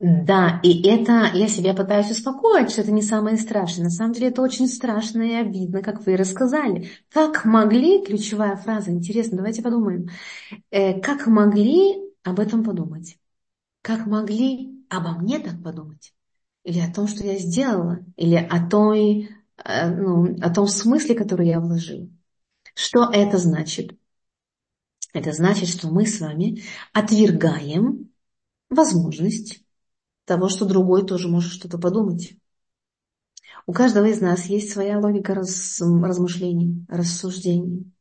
[0.03, 3.83] Да, и это я себя пытаюсь успокоить, что это не самое страшное.
[3.83, 6.89] На самом деле это очень страшно и обидно, как вы рассказали.
[7.11, 10.09] Как могли, ключевая фраза, интересно, давайте подумаем,
[10.71, 13.19] э, как могли об этом подумать?
[13.83, 16.15] Как могли обо мне так подумать?
[16.63, 17.99] Или о том, что я сделала?
[18.15, 19.29] Или о, той,
[19.63, 22.09] э, ну, о том смысле, который я вложила?
[22.73, 23.95] Что это значит?
[25.13, 28.09] Это значит, что мы с вами отвергаем
[28.71, 29.61] возможность
[30.25, 32.37] того, что другой тоже может что-то подумать.
[33.65, 37.91] У каждого из нас есть своя логика раз, размышлений, рассуждений.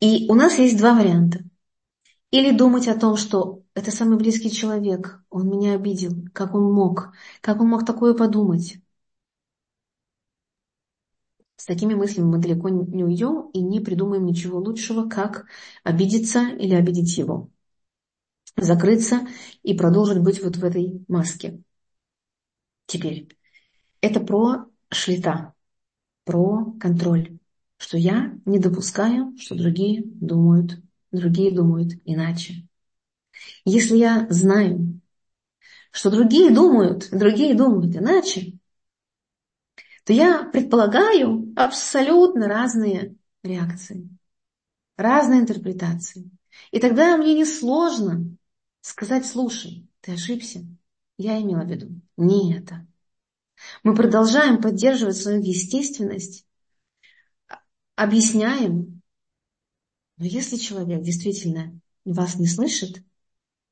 [0.00, 1.40] И у нас есть два варианта.
[2.30, 7.12] Или думать о том, что это самый близкий человек, он меня обидел, как он мог,
[7.40, 8.78] как он мог такое подумать.
[11.56, 15.46] С такими мыслями мы далеко не уйдем и не придумаем ничего лучшего, как
[15.82, 17.48] обидеться или обидеть его
[18.56, 19.26] закрыться
[19.62, 21.60] и продолжить быть вот в этой маске.
[22.86, 23.28] Теперь,
[24.00, 25.54] это про шлита,
[26.24, 27.38] про контроль,
[27.76, 30.80] что я не допускаю, что другие думают,
[31.10, 32.66] другие думают иначе.
[33.64, 35.00] Если я знаю,
[35.90, 38.58] что другие думают, другие думают иначе,
[40.04, 44.08] то я предполагаю абсолютно разные реакции,
[44.96, 46.30] разные интерпретации.
[46.70, 48.36] И тогда мне несложно
[48.84, 50.62] сказать, слушай, ты ошибся,
[51.16, 52.86] я имела в виду не это.
[53.82, 56.46] Мы продолжаем поддерживать свою естественность,
[57.96, 59.00] объясняем.
[60.18, 63.02] Но если человек действительно вас не слышит,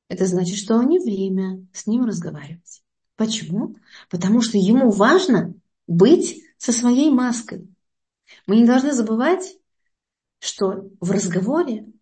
[0.09, 2.83] это значит, что не время с ним разговаривать.
[3.17, 3.77] Почему?
[4.09, 5.55] Потому что ему важно
[5.87, 7.69] быть со своей маской.
[8.47, 9.59] Мы не должны забывать,
[10.39, 11.93] что в разговоре,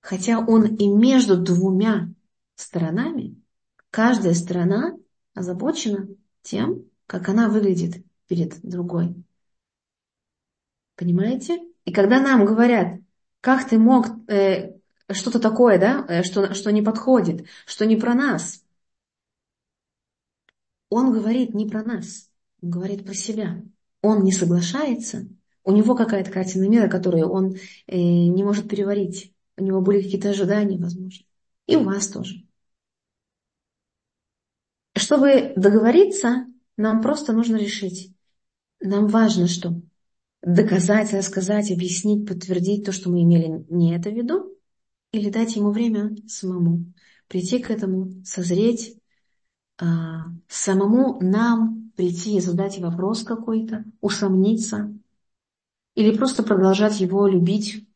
[0.00, 2.08] хотя он и между двумя
[2.54, 3.40] сторонами,
[3.90, 4.96] каждая сторона
[5.34, 6.08] озабочена
[6.42, 9.14] тем, как она выглядит перед другой.
[10.96, 11.60] Понимаете?
[11.84, 13.00] И когда нам говорят,
[13.40, 14.78] как ты мог э,
[15.10, 18.64] что-то такое, да, э, что, что не подходит, что не про нас,
[20.88, 22.30] он говорит не про нас,
[22.62, 23.62] он говорит про себя.
[24.02, 25.28] Он не соглашается,
[25.64, 27.54] у него какая-то картина мира, которую он
[27.86, 29.32] э, не может переварить.
[29.56, 31.24] У него были какие-то ожидания, возможно.
[31.66, 32.44] И у вас тоже.
[34.94, 36.46] Чтобы договориться,
[36.76, 38.12] нам просто нужно решить.
[38.80, 39.80] Нам важно что?
[40.42, 44.58] Доказать, рассказать, объяснить, подтвердить то, что мы имели не это в виду,
[45.12, 46.92] или дать ему время самому
[47.28, 48.98] прийти к этому, созреть,
[49.78, 54.92] а, самому нам прийти и задать вопрос какой-то, усомниться,
[55.94, 57.86] или просто продолжать его любить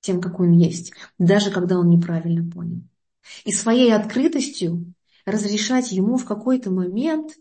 [0.00, 2.82] тем, какой он есть, даже когда он неправильно понял.
[3.44, 4.92] И своей открытостью
[5.24, 7.32] разрешать ему в какой-то момент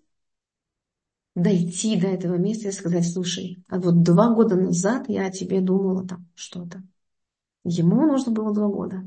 [1.36, 5.61] дойти до этого места и сказать, слушай, а вот два года назад я о тебе
[5.61, 6.81] думала там что-то.
[7.63, 9.03] Ему нужно было два года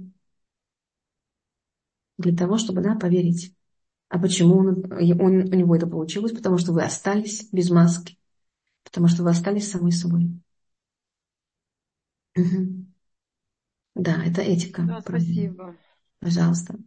[2.19, 3.55] для того, чтобы да, поверить.
[4.09, 6.33] А почему он, он, у него это получилось?
[6.33, 8.19] Потому что вы остались без маски.
[8.85, 10.31] Потому что вы остались самой собой.
[12.37, 12.87] Угу.
[13.95, 14.83] Да, это этика.
[14.83, 15.77] Да, спасибо.
[16.21, 16.79] Пожалуйста.